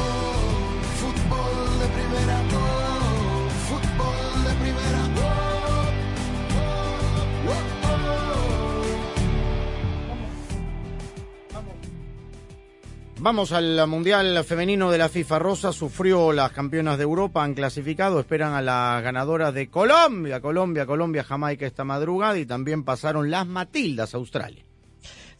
[2.13, 2.17] Oh,
[3.99, 4.31] oh, oh,
[13.23, 15.37] Vamos al Mundial Femenino de la FIFA.
[15.39, 20.87] Rosa sufrió las campeonas de Europa, han clasificado, esperan a las ganadoras de Colombia, Colombia,
[20.87, 24.65] Colombia, Jamaica esta madrugada y también pasaron las Matildas Australia.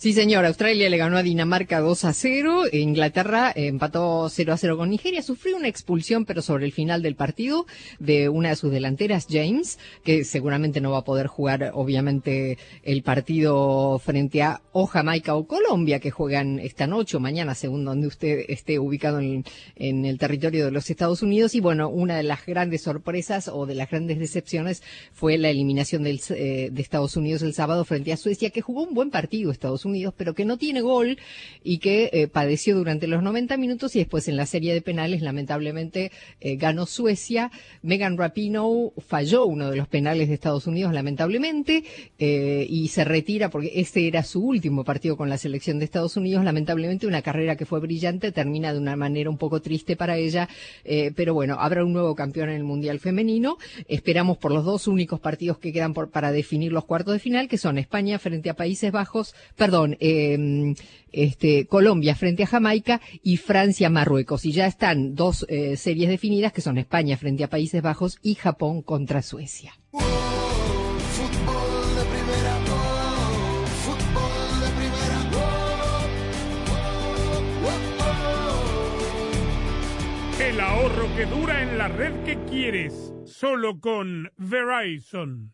[0.01, 0.47] Sí, señor.
[0.47, 2.63] Australia le ganó a Dinamarca 2 a 0.
[2.73, 5.21] Inglaterra empató 0 a 0 con Nigeria.
[5.21, 7.67] Sufrió una expulsión, pero sobre el final del partido,
[7.99, 13.03] de una de sus delanteras, James, que seguramente no va a poder jugar, obviamente, el
[13.03, 18.07] partido frente a o Jamaica o Colombia, que juegan esta noche o mañana, según donde
[18.07, 19.45] usted esté ubicado en,
[19.75, 21.53] el territorio de los Estados Unidos.
[21.53, 24.81] Y bueno, una de las grandes sorpresas o de las grandes decepciones
[25.13, 28.81] fue la eliminación del, eh, de Estados Unidos el sábado frente a Suecia, que jugó
[28.81, 31.17] un buen partido Estados Unidos Unidos, pero que no tiene gol
[31.63, 35.21] y que eh, padeció durante los 90 minutos y después en la serie de penales
[35.21, 37.51] lamentablemente eh, ganó Suecia.
[37.81, 41.83] Megan Rapinoe falló uno de los penales de Estados Unidos lamentablemente
[42.17, 46.15] eh, y se retira porque este era su último partido con la selección de Estados
[46.17, 46.43] Unidos.
[46.45, 50.47] Lamentablemente una carrera que fue brillante termina de una manera un poco triste para ella,
[51.15, 53.57] pero bueno, habrá un nuevo campeón en el Mundial Femenino.
[53.87, 57.47] Esperamos por los dos únicos partidos que quedan por, para definir los cuartos de final,
[57.47, 60.75] que son España frente a Países Bajos, perdón, eh,
[61.11, 64.45] este, Colombia frente a Jamaica y Francia Marruecos.
[64.45, 68.35] Y ya están dos eh, series definidas, que son España frente a Países Bajos y
[68.35, 69.73] Japón contra Suecia.
[80.39, 83.13] El ahorro que dura en la red que quieres.
[83.25, 85.53] Solo con Verizon.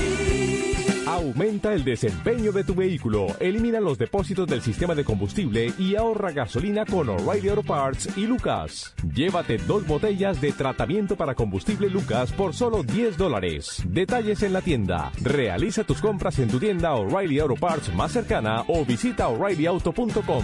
[1.21, 6.31] Aumenta el desempeño de tu vehículo, elimina los depósitos del sistema de combustible y ahorra
[6.31, 8.95] gasolina con O'Reilly Auto Parts y Lucas.
[9.13, 13.83] Llévate dos botellas de tratamiento para combustible Lucas por solo 10 dólares.
[13.85, 15.11] Detalles en la tienda.
[15.21, 20.43] Realiza tus compras en tu tienda O'Reilly Auto Parts más cercana o visita o'ReillyAuto.com.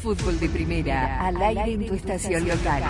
[0.00, 2.82] Fútbol de primera, al aire en tu estación local.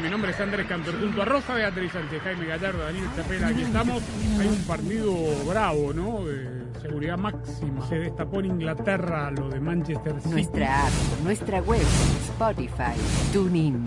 [0.00, 3.62] Mi nombre es Andrés Cantor, junto a Rosa Beatriz Sánchez, Jaime Gallardo, Daniel Chapela, aquí
[3.62, 4.02] estamos.
[4.38, 5.14] Hay un partido
[5.48, 6.24] bravo, ¿no?
[6.24, 7.88] De seguridad máxima.
[7.88, 10.30] Se destapó en Inglaterra lo de Manchester City.
[10.32, 10.92] Nuestra app,
[11.24, 11.86] nuestra web,
[12.28, 12.94] Spotify,
[13.32, 13.86] TuneIn.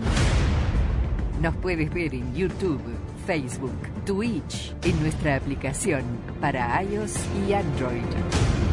[1.40, 2.82] Nos puedes ver en YouTube,
[3.26, 6.02] Facebook, Twitch, en nuestra aplicación
[6.38, 7.14] para iOS
[7.48, 8.67] y Android.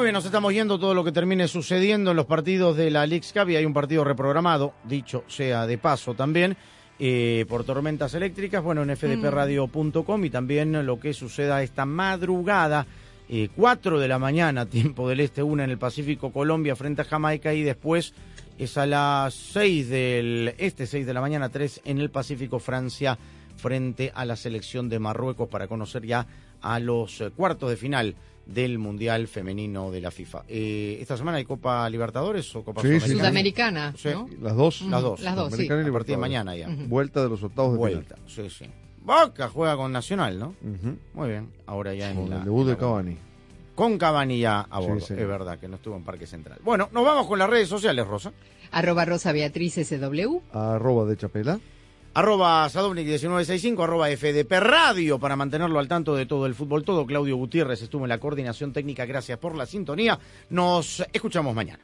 [0.00, 3.04] Muy bien, nos estamos yendo todo lo que termine sucediendo en los partidos de la
[3.06, 6.56] League Cup y hay un partido reprogramado, dicho sea de paso también,
[6.98, 12.86] eh, por tormentas eléctricas, bueno, en fdpradio.com y también lo que suceda esta madrugada,
[13.28, 17.04] eh, 4 de la mañana, tiempo del este, una en el Pacífico, Colombia frente a
[17.04, 18.14] Jamaica y después
[18.56, 23.18] es a las 6 del este, 6 de la mañana, 3 en el Pacífico, Francia
[23.58, 26.26] frente a la selección de Marruecos para conocer ya
[26.62, 28.16] a los eh, cuartos de final
[28.52, 30.44] del Mundial Femenino de la FIFA.
[30.48, 33.92] Eh, ¿Esta semana hay Copa Libertadores o Copa Sí, sí, Sudamericana?
[33.96, 34.28] Sudamericana, ¿no?
[34.28, 34.36] Sí.
[34.42, 34.82] Las dos.
[34.82, 35.20] Las dos.
[35.20, 35.62] Las dos, Americana sí.
[35.62, 36.18] y A partir de Libertadores.
[36.20, 36.68] mañana ya.
[36.88, 38.64] Vuelta de los octavos de Vuelta, sí, sí.
[39.02, 40.54] Boca juega con Nacional, ¿no?
[41.14, 42.36] Muy bien, ahora ya en Con la...
[42.38, 43.16] el debut en de la- Cavani.
[43.74, 45.14] Con Cavani ya a Sí, bordo, sí.
[45.14, 46.58] es verdad, que no estuvo en Parque Central.
[46.62, 48.32] Bueno, nos vamos con las redes sociales, Rosa.
[48.72, 50.40] Arroba Rosa Beatriz SW.
[50.52, 51.58] Arroba de Chapela.
[52.12, 56.84] Arroba Sadovnik1965, arroba FDP Radio para mantenerlo al tanto de todo el fútbol.
[56.84, 59.06] Todo Claudio Gutiérrez estuvo en la coordinación técnica.
[59.06, 60.18] Gracias por la sintonía.
[60.48, 61.80] Nos escuchamos mañana.